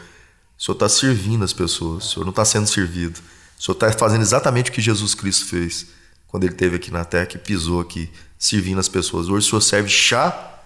[0.59, 3.21] O senhor está servindo as pessoas, o senhor não está sendo servido.
[3.59, 5.87] O senhor está fazendo exatamente o que Jesus Cristo fez
[6.29, 9.29] quando ele esteve aqui na que pisou aqui, servindo as pessoas.
[9.29, 10.61] Hoje o senhor serve chá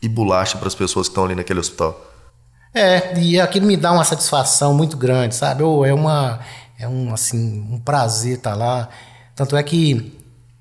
[0.00, 2.00] e bolacha para as pessoas que estão ali naquele hospital.
[2.72, 5.62] É, e aquilo me dá uma satisfação muito grande, sabe?
[5.62, 6.40] É uma
[6.78, 8.88] é um assim, um prazer estar tá lá.
[9.34, 10.16] Tanto é que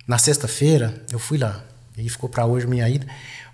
[0.07, 1.63] na sexta-feira eu fui lá.
[1.95, 3.07] E ficou para hoje minha ida.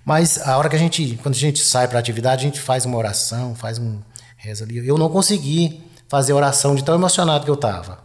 [0.05, 2.85] Mas a hora que a gente, quando a gente sai para atividade, a gente faz
[2.85, 4.01] uma oração, faz um
[4.37, 4.85] reza ali.
[4.85, 7.99] Eu não consegui fazer oração de tão emocionado que eu estava,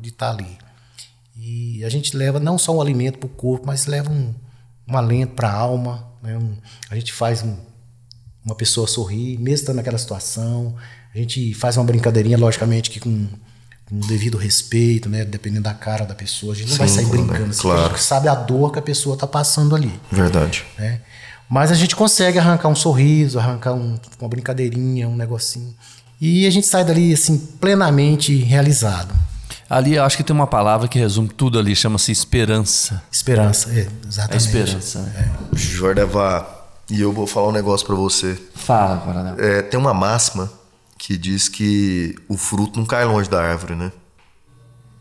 [0.00, 0.58] de estar tá ali.
[1.38, 4.34] E a gente leva não só um alimento para o corpo, mas leva um,
[4.88, 6.04] um alento para a alma.
[6.20, 6.36] Né?
[6.36, 6.56] Um,
[6.90, 7.56] a gente faz um,
[8.44, 10.74] uma pessoa sorrir, mesmo estando naquela situação.
[11.14, 13.28] A gente faz uma brincadeirinha, logicamente, que com,
[13.86, 15.24] com devido respeito, né?
[15.24, 16.54] dependendo da cara da pessoa.
[16.54, 17.54] A gente não Sim, vai sair brincando, né?
[17.56, 17.86] claro.
[17.86, 19.92] a gente sabe a dor que a pessoa está passando ali.
[20.10, 20.64] Verdade.
[20.76, 21.00] Né?
[21.48, 25.72] Mas a gente consegue arrancar um sorriso, arrancar um, uma brincadeirinha, um negocinho.
[26.20, 29.14] E a gente sai dali assim plenamente realizado.
[29.68, 33.02] Ali eu acho que tem uma palavra que resume tudo ali, chama-se esperança.
[33.12, 34.32] Esperança, é, exatamente.
[34.32, 35.02] A esperança.
[35.02, 35.32] Né?
[35.44, 36.58] É.
[36.90, 38.38] E eu vou falar um negócio para você.
[38.54, 39.34] Fala, coronel.
[39.38, 40.50] É, tem uma máxima
[40.96, 43.92] que diz que o fruto não cai longe da árvore, né?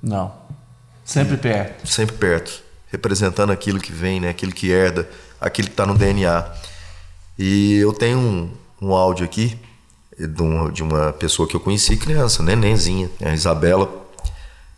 [0.04, 0.34] Não.
[1.06, 1.88] Sempre perto.
[1.88, 2.62] Sempre perto.
[2.92, 4.30] Representando aquilo que vem, né?
[4.30, 5.10] Aquilo que herda,
[5.40, 6.46] aquilo que está no DNA.
[7.40, 8.52] E eu tenho um,
[8.82, 9.58] um áudio aqui
[10.20, 14.07] de uma, de uma pessoa que eu conheci criança, nenenzinha, a Isabela,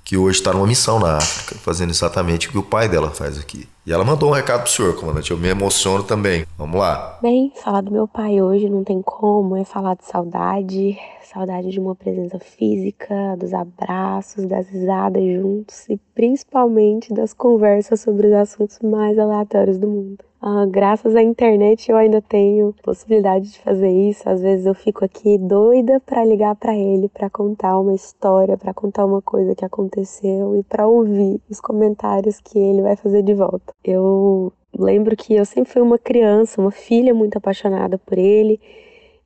[0.09, 3.37] que hoje está numa missão na África, fazendo exatamente o que o pai dela faz
[3.37, 3.67] aqui.
[3.85, 5.29] E ela mandou um recado pro senhor, comandante.
[5.29, 6.47] Eu me emociono também.
[6.57, 7.19] Vamos lá.
[7.21, 10.97] Bem, falar do meu pai hoje não tem como, é falar de saudade,
[11.31, 18.25] saudade de uma presença física, dos abraços, das risadas juntos e principalmente das conversas sobre
[18.25, 20.28] os assuntos mais aleatórios do mundo.
[20.41, 24.27] Ah, graças à internet eu ainda tenho possibilidade de fazer isso.
[24.29, 28.73] Às vezes eu fico aqui doida para ligar para ele, para contar uma história, para
[28.73, 33.33] contar uma coisa que aconteceu e para ouvir os comentários que ele vai fazer de
[33.33, 33.73] volta.
[33.83, 38.61] Eu lembro que eu sempre fui uma criança, uma filha muito apaixonada por ele,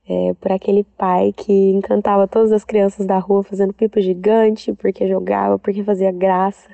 [0.09, 5.07] é, por aquele pai que encantava todas as crianças da rua fazendo pipa gigante, porque
[5.07, 6.69] jogava, porque fazia graça.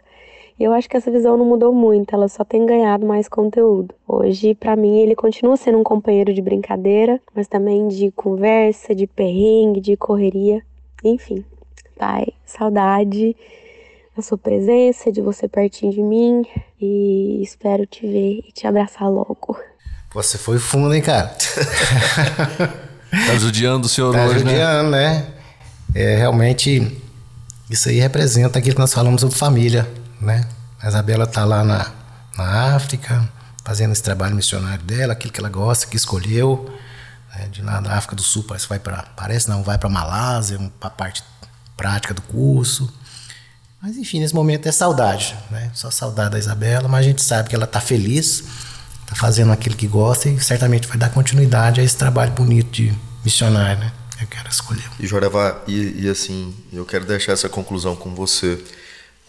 [0.59, 3.95] E eu acho que essa visão não mudou muito, ela só tem ganhado mais conteúdo.
[4.05, 9.07] Hoje, para mim, ele continua sendo um companheiro de brincadeira, mas também de conversa, de
[9.07, 10.61] perrengue, de correria,
[11.01, 11.45] enfim.
[11.97, 13.37] Pai, saudade
[14.13, 16.45] da sua presença, de você pertinho de mim
[16.79, 19.57] e espero te ver e te abraçar logo.
[20.13, 21.27] Você foi fundo, hein, cara?
[23.27, 24.51] tá judiando o senhor tá hoje, né?
[24.51, 25.09] judiando, né?
[25.13, 25.33] né?
[25.95, 26.97] É, realmente,
[27.69, 29.87] isso aí representa aquilo que nós falamos sobre família
[30.19, 30.47] né?
[30.81, 31.91] A Isabela está lá na,
[32.37, 33.27] na África,
[33.63, 36.73] fazendo esse trabalho missionário dela, aquilo que ela gosta, que escolheu.
[37.35, 37.47] Né?
[37.49, 40.87] De lá da África do Sul, parece, vai para parece não, vai para Malásia, para
[40.87, 41.23] a parte
[41.75, 42.91] prática do curso.
[43.81, 45.71] Mas enfim, nesse momento é saudade, né?
[45.73, 48.43] Só saudade da Isabela, mas a gente sabe que ela está feliz,
[49.03, 52.93] está fazendo aquilo que gosta e certamente vai dar continuidade a esse trabalho bonito de
[53.23, 53.93] missionário, né?
[54.19, 54.83] Eu quero escolher.
[54.99, 58.61] E Joreva, e, e assim, eu quero deixar essa conclusão com você.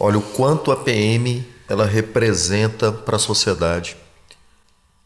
[0.02, 3.98] Olha o quanto a PM ela representa para a sociedade.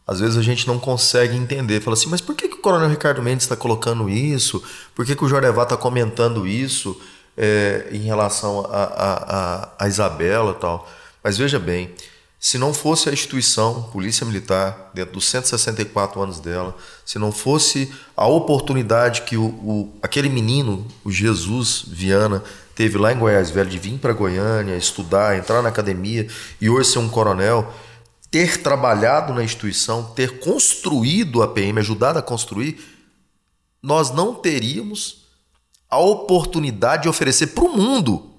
[0.07, 1.81] Às vezes a gente não consegue entender.
[1.81, 4.63] Fala assim, mas por que, que o Coronel Ricardo Mendes está colocando isso?
[4.95, 6.97] Por que, que o Jordevá está comentando isso
[7.35, 10.89] é, em relação a, a, a, a Isabela e tal?
[11.21, 11.93] Mas veja bem,
[12.39, 17.91] se não fosse a instituição, Polícia Militar, dentro dos 164 anos dela, se não fosse
[18.15, 22.41] a oportunidade que o, o aquele menino, o Jesus Viana,
[22.75, 26.27] teve lá em Goiás Velho de vir para Goiânia, estudar, entrar na academia
[26.59, 27.73] e hoje ser um coronel,
[28.29, 32.79] ter trabalhado na instituição, ter construído a PM, ajudado a construir,
[33.81, 35.25] nós não teríamos
[35.89, 38.31] a oportunidade de oferecer para o mundo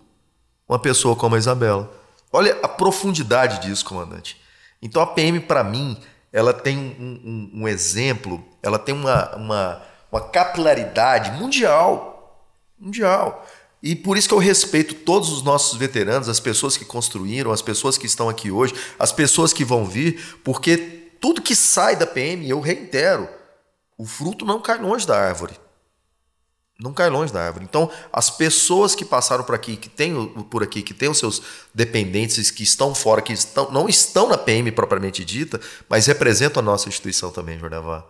[0.69, 1.91] uma pessoa como a Isabela.
[2.33, 4.37] Olha a profundidade disso, comandante.
[4.83, 5.97] Então a PM, para mim,
[6.33, 9.83] ela tem um, um, um, exemplo, ela tem uma, uma,
[10.13, 12.45] uma capilaridade mundial.
[12.79, 13.47] Mundial.
[13.83, 17.63] E por isso que eu respeito todos os nossos veteranos, as pessoas que construíram, as
[17.63, 20.77] pessoas que estão aqui hoje, as pessoas que vão vir, porque
[21.21, 23.29] tudo que sai da PM, eu reitero,
[23.99, 25.55] o fruto não cai longe da árvore.
[26.79, 27.65] Não cai longe da árvore.
[27.65, 31.43] Então, as pessoas que passaram por aqui, que têm por aqui, que têm os seus
[31.75, 35.59] dependentes, que estão fora, que estão, não estão na PM propriamente dita,
[35.89, 38.05] mas representam a nossa instituição também, Jornavá.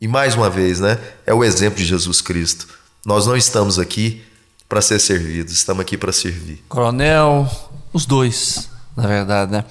[0.00, 0.96] E mais uma vez, né?
[1.26, 2.68] É o exemplo de Jesus Cristo.
[3.04, 4.24] Nós não estamos aqui
[4.68, 6.62] para ser servidos, estamos aqui para servir.
[6.68, 7.48] Coronel,
[7.92, 9.64] os dois, na verdade, né?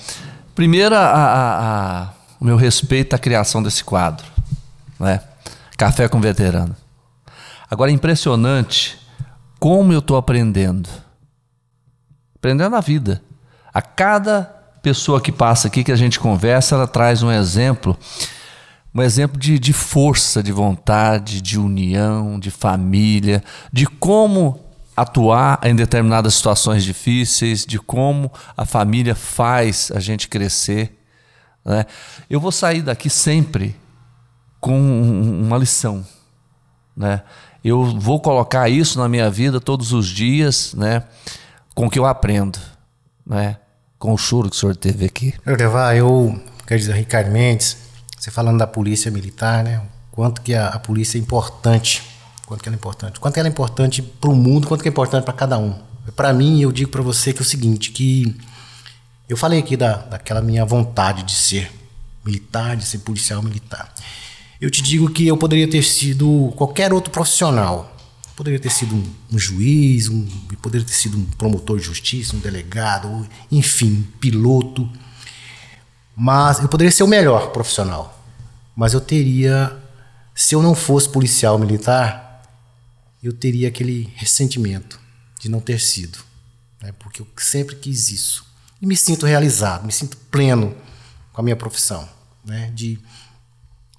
[0.55, 4.25] Primeiro, a, a, a, o meu respeito à criação desse quadro,
[4.99, 5.21] né?
[5.77, 6.75] Café com veterano.
[7.69, 8.97] Agora é impressionante
[9.59, 10.89] como eu estou aprendendo.
[12.35, 13.21] Aprendendo a vida.
[13.71, 14.43] A cada
[14.81, 17.95] pessoa que passa aqui, que a gente conversa, ela traz um exemplo
[18.95, 24.66] um exemplo de, de força, de vontade, de união, de família, de como
[24.97, 30.99] atuar em determinadas situações difíceis, de como a família faz a gente crescer.
[31.63, 31.85] Né?
[32.29, 33.75] Eu vou sair daqui sempre
[34.59, 36.05] com uma lição.
[36.95, 37.21] Né?
[37.63, 41.03] eu vou colocar isso na minha vida todos os dias, né?
[41.75, 42.59] Com o que eu aprendo,
[43.25, 43.57] né?
[43.99, 45.33] Com o choro que o senhor teve aqui.
[45.45, 47.77] Levar, eu quero dizer, Ricardo Mendes,
[48.17, 49.81] você falando da polícia militar, né?
[50.11, 52.03] Quanto que a, a polícia é importante,
[52.47, 54.91] quanto que ela é importante, quanto ela é importante para o mundo, quanto que é
[54.91, 55.75] importante para cada um.
[56.15, 58.33] Para mim, eu digo para você que é o seguinte, que
[59.27, 61.69] eu falei aqui da, daquela minha vontade de ser
[62.25, 63.93] militar, de ser policial militar.
[64.61, 67.93] Eu te digo que eu poderia ter sido qualquer outro profissional.
[68.33, 70.25] Poderia ter sido um, um juiz, um,
[70.61, 74.89] poderia ter sido um promotor de justiça, um delegado, enfim, piloto.
[76.15, 78.23] Mas eu poderia ser o melhor profissional.
[78.73, 79.75] Mas eu teria,
[80.33, 82.26] se eu não fosse policial militar,
[83.23, 84.99] eu teria aquele ressentimento
[85.39, 86.19] de não ter sido.
[86.81, 86.91] Né?
[86.99, 88.45] Porque eu sempre quis isso.
[88.81, 90.75] E me sinto realizado, me sinto pleno
[91.33, 92.07] com a minha profissão.
[92.45, 92.71] Né?
[92.73, 92.99] De,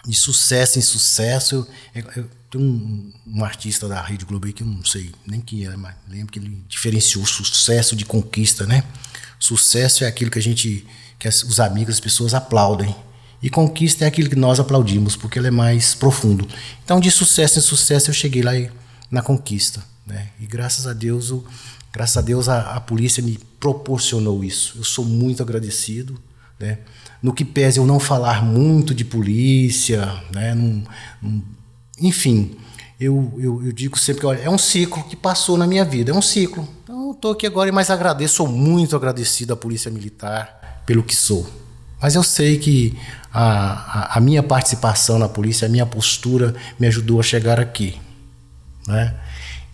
[0.07, 1.67] de sucesso em sucesso.
[1.95, 5.41] Eu, eu, tem um, um, artista da Rede Globo aí que eu não sei nem
[5.41, 8.85] quem é, mas lembro que ele diferenciou sucesso de conquista, né?
[9.39, 10.87] Sucesso é aquilo que a gente,
[11.19, 12.95] que as, os amigos, as pessoas aplaudem.
[13.43, 16.49] E conquista é aquilo que nós aplaudimos, porque ele é mais profundo.
[16.83, 18.53] Então, de sucesso em sucesso, eu cheguei lá
[19.11, 19.83] na conquista.
[20.07, 20.29] Né?
[20.41, 21.45] E graças a Deus, o,
[21.93, 24.79] graças a Deus a, a, polícia me proporcionou isso.
[24.79, 26.19] Eu sou muito agradecido.
[26.59, 26.79] Né?
[27.23, 30.55] No que pese eu não falar muito de polícia, né?
[30.55, 30.85] Num,
[31.21, 31.43] num,
[32.01, 32.57] enfim,
[33.01, 36.11] eu, eu, eu, digo sempre que olha, é um ciclo que passou na minha vida,
[36.11, 36.69] é um ciclo.
[36.83, 41.15] Então estou aqui agora e mais agradeço, sou muito agradecido à Polícia Militar pelo que
[41.15, 41.49] sou.
[42.01, 42.97] Mas eu sei que
[43.33, 48.01] a, a, a minha participação na polícia, a minha postura me ajudou a chegar aqui.
[48.89, 49.15] Né?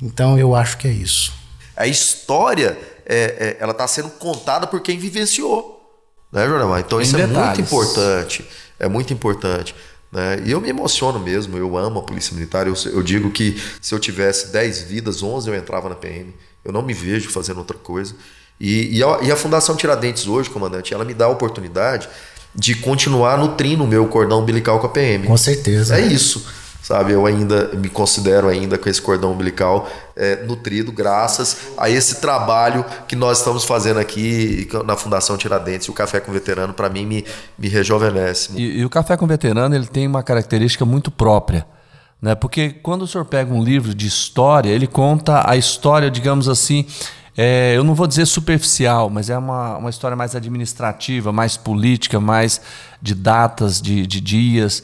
[0.02, 1.32] Então eu acho que é isso.
[1.76, 5.80] A história, é, é ela está sendo contada por quem vivenciou.
[6.32, 6.80] Né, Joramar?
[6.80, 8.44] Então isso é muito importante.
[8.78, 9.74] É muito importante.
[10.10, 10.42] Né?
[10.44, 12.66] E eu me emociono mesmo, eu amo a Polícia Militar.
[12.66, 16.34] Eu, eu digo que se eu tivesse 10 vidas, 11 eu entrava na PM.
[16.64, 18.16] Eu não me vejo fazendo outra coisa.
[18.58, 22.08] E, e, a, e a Fundação Tiradentes hoje, comandante, ela me dá a oportunidade
[22.54, 25.26] de continuar nutrindo o meu cordão umbilical com a PM.
[25.26, 25.96] Com certeza.
[25.96, 27.12] É isso sabe?
[27.12, 32.84] Eu ainda me considero ainda com esse cordão umbilical é, nutrido graças a esse trabalho
[33.08, 35.88] que nós estamos fazendo aqui na Fundação Tiradentes.
[35.88, 37.24] O Café com Veterano, para mim, me,
[37.58, 38.50] me rejuvenesce.
[38.54, 41.66] E, e, o Café com Veterano ele tem uma característica muito própria.
[42.20, 42.34] Né?
[42.34, 46.86] Porque quando o senhor pega um livro de história, ele conta a história, digamos assim,
[47.34, 52.20] é, eu não vou dizer superficial, mas é uma, uma história mais administrativa, mais política,
[52.20, 52.60] mais
[53.00, 54.82] de datas, de, de dias.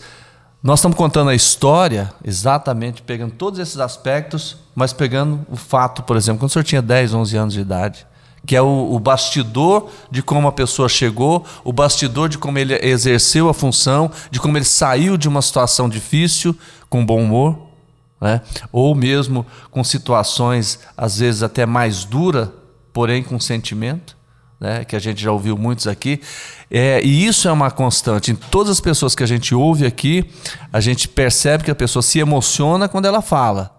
[0.62, 6.18] Nós estamos contando a história exatamente pegando todos esses aspectos, mas pegando o fato, por
[6.18, 8.06] exemplo, quando o senhor tinha 10, 11 anos de idade,
[8.44, 12.74] que é o, o bastidor de como a pessoa chegou, o bastidor de como ele
[12.74, 16.54] exerceu a função, de como ele saiu de uma situação difícil
[16.90, 17.58] com bom humor,
[18.20, 18.42] né?
[18.70, 22.52] ou mesmo com situações às vezes até mais dura,
[22.92, 24.19] porém com sentimento
[24.60, 26.20] né, que a gente já ouviu muitos aqui.
[26.70, 28.30] É, e isso é uma constante.
[28.30, 30.30] Em todas as pessoas que a gente ouve aqui,
[30.72, 33.74] a gente percebe que a pessoa se emociona quando ela fala.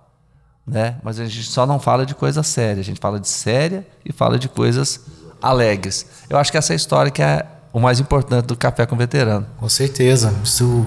[0.65, 0.95] Né?
[1.03, 2.81] Mas a gente só não fala de coisa séria.
[2.81, 5.01] A gente fala de séria e fala de coisas
[5.41, 6.05] alegres.
[6.29, 8.97] Eu acho que essa é a história que é o mais importante do Café com
[8.97, 9.45] Veterano.
[9.57, 10.33] Com certeza.
[10.43, 10.85] Isso,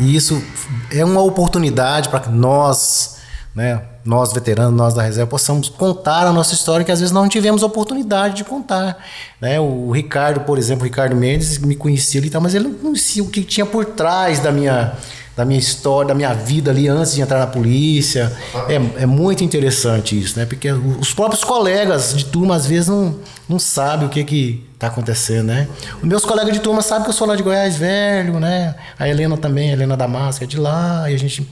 [0.00, 0.42] isso
[0.90, 3.18] é uma oportunidade para nós
[3.54, 7.28] né, nós veteranos, nós da reserva, possamos contar a nossa história que às vezes não
[7.28, 8.96] tivemos oportunidade de contar.
[9.38, 9.60] Né?
[9.60, 13.28] O Ricardo, por exemplo, o Ricardo Mendes, me conhecia ali, mas ele não conhecia o
[13.28, 14.94] que tinha por trás da minha,
[15.36, 18.34] da minha história, da minha vida ali antes de entrar na polícia.
[18.66, 20.46] É, é muito interessante isso, né?
[20.46, 23.14] porque os próprios colegas de turma às vezes não,
[23.46, 25.66] não sabem o que que está acontecendo, né?
[26.00, 28.76] Os meus colegas de turma sabem que eu sou lá de Goiás velho, né?
[28.96, 31.44] A Helena também, a Helena Damasco é de lá, e a gente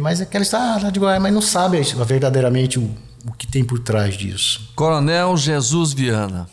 [0.00, 2.94] mas é que ela está lá de Goiás, mas não sabe verdadeiramente o,
[3.26, 4.70] o que tem por trás disso.
[4.74, 6.48] Coronel Jesus Viana,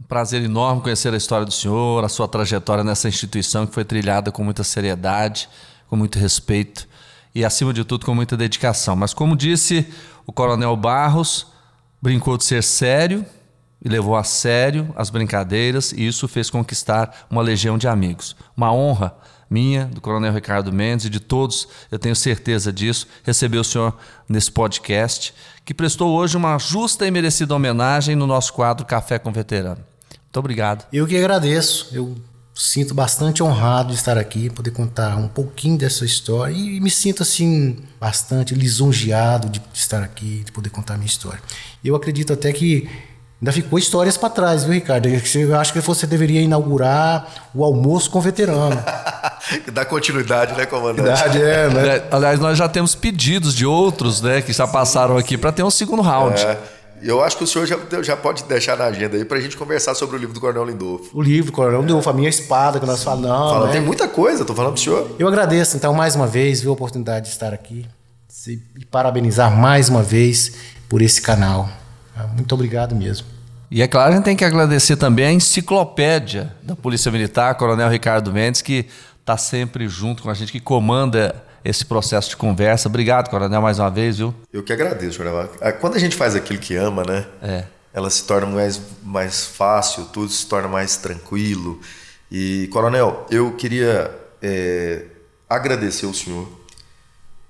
[0.00, 3.84] um prazer enorme conhecer a história do senhor, a sua trajetória nessa instituição que foi
[3.84, 5.48] trilhada com muita seriedade,
[5.88, 6.88] com muito respeito
[7.34, 8.94] e, acima de tudo, com muita dedicação.
[8.94, 9.86] Mas, como disse
[10.26, 11.46] o Coronel Barros,
[12.00, 13.24] brincou de ser sério
[13.84, 18.36] e levou a sério as brincadeiras, e isso fez conquistar uma legião de amigos.
[18.56, 19.14] Uma honra
[19.50, 23.96] minha, do Coronel Ricardo Mendes e de todos, eu tenho certeza disso, receber o senhor
[24.28, 25.34] nesse podcast,
[25.64, 29.84] que prestou hoje uma justa e merecida homenagem no nosso quadro Café com Veterano.
[30.10, 30.86] Muito obrigado.
[30.92, 31.88] Eu que agradeço.
[31.92, 32.16] Eu
[32.54, 37.22] sinto bastante honrado de estar aqui, poder contar um pouquinho dessa história e me sinto
[37.22, 41.40] assim bastante lisonjeado de estar aqui, de poder contar a minha história.
[41.84, 42.88] Eu acredito até que
[43.40, 45.06] Ainda ficou histórias para trás, viu, Ricardo?
[45.08, 48.76] Eu acho que você deveria inaugurar o almoço com veterano.
[49.72, 51.06] Dá continuidade, né, comandante?
[51.06, 51.88] Verdade, é, né?
[51.96, 55.62] É, Aliás, nós já temos pedidos de outros, né, que já passaram aqui para ter
[55.62, 56.40] um segundo round.
[56.40, 56.58] É,
[57.00, 59.94] eu acho que o senhor já, já pode deixar na agenda aí pra gente conversar
[59.94, 61.16] sobre o livro do Coronel Lindolfo.
[61.16, 63.52] O livro, Coronel Lindolfo, a minha espada, que nós falamos.
[63.52, 63.72] Fala, né?
[63.72, 65.14] tem muita coisa, tô falando pro senhor.
[65.16, 67.86] Eu agradeço, então, mais uma vez, viu, a oportunidade de estar aqui
[68.28, 70.52] Se- e parabenizar mais uma vez
[70.88, 71.68] por esse canal.
[72.18, 73.26] Ah, Muito obrigado mesmo.
[73.70, 77.88] E é claro, a gente tem que agradecer também a enciclopédia da Polícia Militar, Coronel
[77.90, 78.86] Ricardo Mendes, que
[79.20, 82.88] está sempre junto com a gente, que comanda esse processo de conversa.
[82.88, 84.34] Obrigado, Coronel, mais uma vez, viu?
[84.50, 85.48] Eu que agradeço, Jornal.
[85.80, 87.26] Quando a gente faz aquilo que ama, né?
[87.42, 87.64] É.
[87.92, 91.78] Ela se torna mais, mais fácil, tudo se torna mais tranquilo.
[92.30, 94.10] E, Coronel, eu queria
[94.40, 95.04] é,
[95.48, 96.48] agradecer ao senhor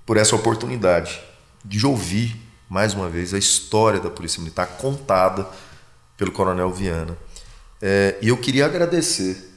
[0.05, 1.21] por essa oportunidade
[1.63, 2.35] de ouvir,
[2.69, 5.47] mais uma vez, a história da Polícia Militar contada
[6.15, 7.17] pelo Coronel Viana.
[7.81, 9.49] É, e eu queria agradecer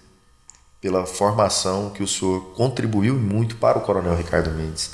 [0.81, 4.93] pela formação que o senhor contribuiu muito para o Coronel Ricardo Mendes.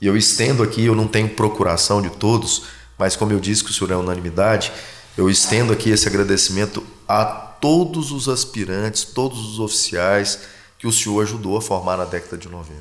[0.00, 2.64] E eu estendo aqui, eu não tenho procuração de todos,
[2.96, 4.72] mas como eu disse que o senhor é unanimidade,
[5.18, 10.40] eu estendo aqui esse agradecimento a todos os aspirantes, todos os oficiais
[10.78, 12.80] que o senhor ajudou a formar na década de 90.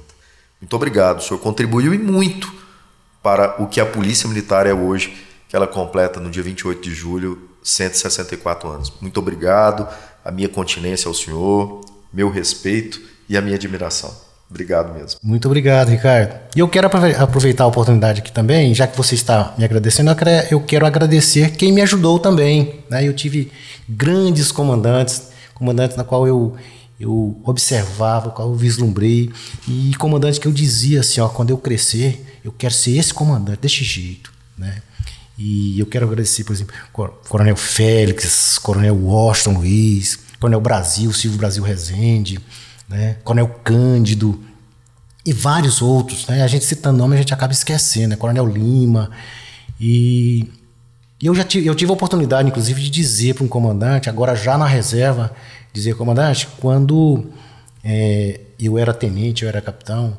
[0.61, 2.64] Muito obrigado, o senhor contribuiu e muito
[3.25, 5.11] para o que a Polícia Militar é hoje,
[5.49, 8.93] que ela completa no dia 28 de julho 164 anos.
[9.01, 9.87] Muito obrigado,
[10.23, 11.81] a minha continência ao senhor,
[12.13, 14.13] meu respeito e a minha admiração.
[14.47, 15.19] Obrigado mesmo.
[15.23, 16.35] Muito obrigado, Ricardo.
[16.55, 20.11] E eu quero aprove- aproveitar a oportunidade aqui também, já que você está me agradecendo,
[20.51, 22.81] eu quero agradecer quem me ajudou também.
[22.91, 23.07] Né?
[23.07, 23.51] Eu tive
[23.89, 26.55] grandes comandantes, comandantes na qual eu,
[26.99, 29.31] eu observava, eu vislumbrei,
[29.67, 33.59] e comandantes que eu dizia assim, ó, quando eu crescer, eu quero ser esse comandante,
[33.59, 34.31] desse jeito.
[34.57, 34.81] Né?
[35.37, 41.37] E eu quero agradecer, por exemplo, Cor- Coronel Félix, Coronel Washington Luiz, Coronel Brasil, Silvio
[41.37, 42.39] Brasil Rezende,
[42.87, 43.17] né?
[43.23, 44.41] Coronel Cândido
[45.25, 46.25] e vários outros.
[46.27, 46.43] Né?
[46.43, 48.15] A gente citando nome, a gente acaba esquecendo, né?
[48.15, 49.11] Coronel Lima.
[49.79, 50.47] E
[51.21, 54.57] eu já tive, eu tive a oportunidade, inclusive, de dizer para um comandante, agora já
[54.57, 55.33] na reserva,
[55.75, 57.25] dizer, comandante, quando
[57.83, 60.17] é, eu era tenente, eu era capitão,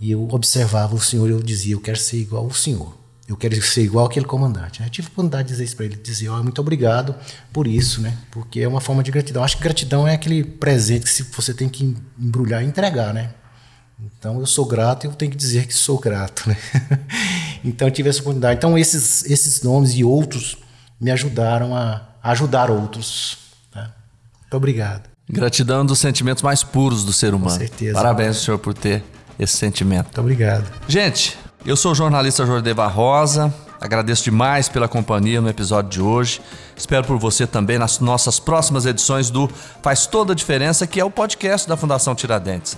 [0.00, 2.96] e eu observava o senhor, eu dizia, eu quero ser igual ao senhor.
[3.26, 4.82] Eu quero ser igual aquele comandante.
[4.82, 7.14] Eu tive a oportunidade de dizer isso para ele, dizer, ó, muito obrigado
[7.52, 8.16] por isso, né?
[8.30, 9.44] Porque é uma forma de gratidão.
[9.44, 13.34] Acho que gratidão é aquele presente que você tem que embrulhar e entregar, né?
[14.00, 16.56] Então eu sou grato e eu tenho que dizer que sou grato, né?
[17.62, 18.56] então tive essa oportunidade.
[18.56, 20.56] Então esses, esses nomes e outros
[20.98, 23.47] me ajudaram a ajudar outros.
[24.48, 25.02] Muito obrigado.
[25.28, 27.58] Gratidão é um dos sentimentos mais puros do ser humano.
[27.58, 27.92] certeza.
[27.92, 29.04] Parabéns, senhor, por ter
[29.38, 30.06] esse sentimento.
[30.06, 30.64] Muito obrigado.
[30.88, 33.52] Gente, eu sou o jornalista Jordeva Rosa.
[33.78, 36.40] Agradeço demais pela companhia no episódio de hoje.
[36.74, 39.48] Espero por você também nas nossas próximas edições do
[39.82, 42.76] Faz Toda a Diferença, que é o podcast da Fundação Tiradentes.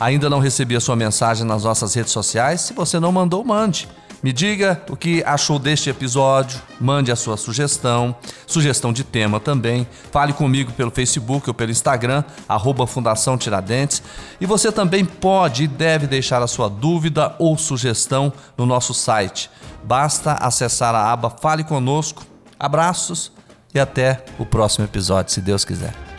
[0.00, 2.62] Ainda não recebi a sua mensagem nas nossas redes sociais?
[2.62, 3.86] Se você não mandou, mande.
[4.22, 8.14] Me diga o que achou deste episódio, mande a sua sugestão,
[8.46, 9.86] sugestão de tema também.
[10.12, 14.02] Fale comigo pelo Facebook ou pelo Instagram, arroba Fundação Tiradentes.
[14.38, 19.50] E você também pode e deve deixar a sua dúvida ou sugestão no nosso site.
[19.82, 22.22] Basta acessar a aba Fale Conosco.
[22.58, 23.32] Abraços
[23.74, 26.09] e até o próximo episódio, se Deus quiser.